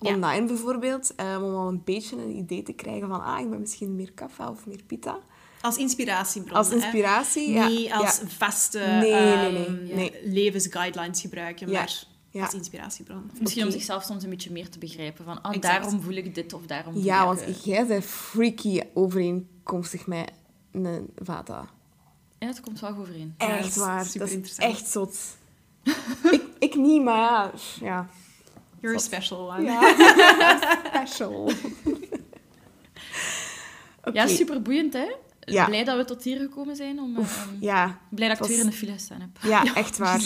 [0.00, 0.14] Ja.
[0.14, 3.60] Online bijvoorbeeld, eh, om al een beetje een idee te krijgen van, ah, ik ben
[3.60, 5.18] misschien meer kaffa of meer pita.
[5.60, 6.56] Als inspiratiebron.
[6.56, 6.74] Als hè.
[6.74, 7.68] inspiratie, ja.
[7.68, 8.26] Niet als Ja.
[8.28, 12.44] vaste Nee, nee, ehm, nee, levensguidelines gebruiken, maar Ja.
[12.44, 13.30] als inspiratiebron.
[13.40, 15.24] Misschien om zichzelf soms een beetje meer te begrijpen.
[15.24, 15.62] Van, ah, Exact.
[15.82, 17.24] daarom voel ik dit of daarom voel Ja, ik...
[17.26, 20.30] want eh, jij bent freaky overeenkomstig met
[20.72, 21.68] een vata.
[22.38, 23.34] Ja, het komt wel goed overeen.
[23.38, 24.04] Ja, Echt is waar.
[24.04, 24.72] super Dat is interessant.
[24.72, 25.18] echt zot.
[26.32, 27.50] ik, ik niet, maar ja.
[27.80, 28.08] ja.
[28.80, 29.62] You're a special one.
[29.62, 29.94] Ja.
[31.04, 31.52] Special.
[34.12, 35.06] Ja, super boeiend, hè?
[35.40, 35.64] Ja.
[35.64, 36.98] Blij dat we tot hier gekomen zijn.
[37.00, 39.30] Om, Oef, ehm, ja, blij dat ik het weer was- in de file gestaan heb.
[39.42, 40.20] ja, echt waar.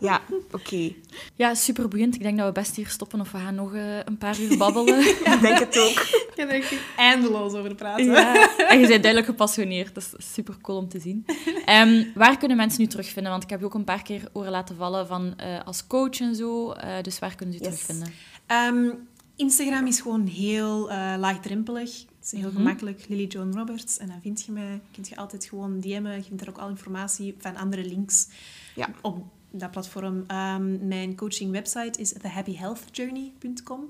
[0.00, 0.20] Ja,
[0.52, 0.92] oké.
[1.34, 2.14] Ja, super boeiend.
[2.14, 4.56] Ik denk dat we best hier stoppen of we gaan nog eh, een paar uur
[4.58, 4.98] babbelen.
[5.08, 5.90] Ik denk het ook.
[5.90, 8.04] Ik kan er echt eindeloos over praten.
[8.04, 8.56] Ja.
[8.68, 9.94] En je bent duidelijk gepassioneerd.
[9.94, 11.26] Dat is super cool om te zien.
[11.64, 13.30] Ehm, waar kunnen mensen nu terugvinden?
[13.32, 16.20] Want ik heb je ook een paar keer horen laten vallen van eh, als coach
[16.20, 16.70] en zo.
[16.72, 17.78] Eh, dus waar kunnen ze je Yes.
[17.84, 18.12] terugvinden?
[18.46, 18.90] Ehm,
[19.36, 21.90] Instagram is gewoon heel eh, laagdrempelig.
[22.18, 22.56] Het is heel Mhm.
[22.56, 23.04] gemakkelijk.
[23.08, 23.98] Lily Joan Roberts.
[23.98, 24.80] En dan vind je mij.
[24.92, 26.16] Kun je altijd gewoon DM'en.
[26.16, 28.28] Je vindt er ook al informatie van andere links
[28.74, 28.88] Ja.
[29.02, 30.24] op dat platform.
[30.26, 33.84] Ehm, mijn coaching website is thehappyhealthjourney.com.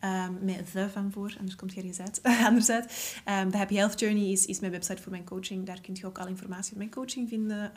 [0.00, 2.20] Ehm, met the van voor, anders komt je ergens uit.
[2.50, 3.20] anders uit.
[3.24, 5.66] Ehm, The Happy Health Journey is, is mijn website voor mijn coaching.
[5.66, 7.74] Daar kun je ook al informatie op mijn coaching vinden.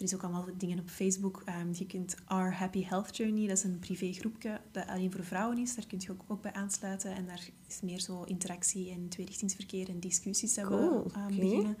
[0.00, 1.42] Er is ook allemaal dingen op Facebook.
[1.72, 5.74] Je kunt Our Happy Health Journey, dat is een privégroepje dat alleen voor vrouwen is.
[5.74, 7.14] Daar kun je ook, ook bij aansluiten.
[7.14, 11.76] En daar is meer zo interactie en tweerichtingsverkeer en discussies dat Cool, we beginnen.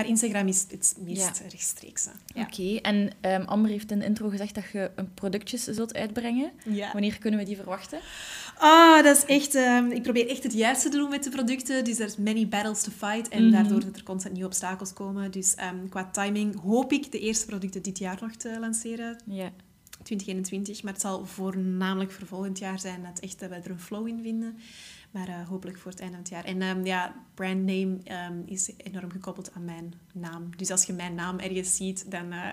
[0.00, 1.48] Maar Instagram is het meest Ja.
[1.48, 2.08] rechtstreeks.
[2.34, 2.42] Ja.
[2.42, 6.50] Oké, en ehm, Amber heeft in de intro gezegd dat je een productjes zult uitbrengen.
[6.64, 6.92] Ja.
[6.92, 7.98] Wanneer kunnen we die verwachten?
[8.58, 9.54] Ah, dat is echt...
[9.54, 11.84] ehm, ik probeer echt het juiste te doen met de producten.
[11.84, 13.28] Dus er is many battles to fight.
[13.28, 13.52] En Mhm.
[13.52, 15.30] daardoor dat er constant nieuwe obstakels komen.
[15.30, 19.18] Dus ehm, qua timing hoop ik de eerste producten dit jaar nog te lanceren.
[19.26, 19.50] Ja.
[20.02, 20.82] 2021.
[20.82, 24.06] Maar het zal voornamelijk voor volgend jaar zijn dat, echt, dat we er een flow
[24.06, 24.58] in vinden.
[25.10, 26.44] Maar eh, hopelijk voor het einde van het jaar.
[26.44, 30.48] En ehm, ja, brandname ehm, is enorm gekoppeld aan mijn naam.
[30.56, 32.32] Dus als je mijn naam ergens ziet, dan...
[32.32, 32.48] eh,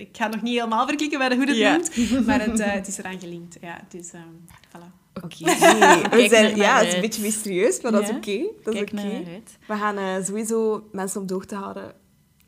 [0.00, 2.26] ik ga nog niet helemaal verklikken bij hoe het noemt.
[2.26, 3.56] Maar het, eh, het is eraan gelinkt.
[3.60, 4.22] Ja, dus ehm
[4.68, 5.00] voilà.
[5.22, 5.44] Oké.
[5.44, 8.38] Nee, ja, het is een beetje mysterieus, maar dat is oké.
[8.62, 9.02] Dat is Kijk oké.
[9.02, 9.58] naar uit.
[9.66, 11.92] We gaan sowieso mensen op de hoogte houden.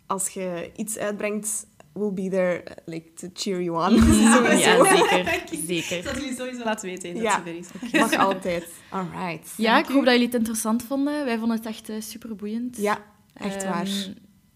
[0.07, 3.99] Als je iets uitbrengt, we'll be there uh, like, to cheer you on.
[4.33, 4.57] sowieso.
[4.57, 5.49] Ja, zeker.
[5.67, 6.03] zeker.
[6.05, 7.43] Dat jullie sowieso laten weten dat Ja.
[7.45, 7.69] ze er is.
[7.93, 8.69] Mag altijd.
[8.91, 9.55] Alright.
[9.57, 11.25] Ja, ik hoop dat jullie het interessant vonden.
[11.25, 12.77] Wij vonden het echt super boeiend.
[12.77, 12.99] Ja,
[13.35, 13.89] echt waar.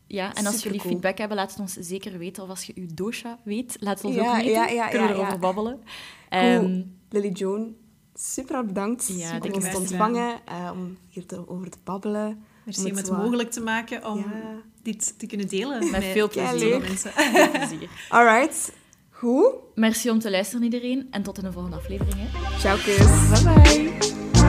[0.06, 2.42] ja, en als jullie feedback hebben, laat het ons zeker weten.
[2.42, 4.50] Of als je uw dosha weet, laat het ons Ja, ook weten.
[4.52, 5.38] ja, ja, Kunnen we ja, erover ja.
[5.38, 5.80] babbelen.
[6.28, 6.42] Cool.
[6.42, 7.74] Ehm, Lily Joan,
[8.14, 12.44] super hard bedankt Ja, om ons te ontvangen, eh, om hier te, over te babbelen.
[12.64, 14.62] Merci Om om het het zo- mogelijk te maken om Ja.
[14.92, 15.90] Dit te kunnen delen.
[15.90, 16.58] Met veel plezier.
[16.58, 17.12] veel mensen.
[17.12, 17.88] veel plezier.
[18.08, 18.72] Alright,
[19.10, 19.52] goed.
[19.74, 21.08] Merci om te luisteren, iedereen.
[21.10, 22.16] En tot in de volgende aflevering.
[22.16, 22.58] Hè.
[22.58, 23.42] Ciao, kus.
[23.42, 24.47] Bye bye.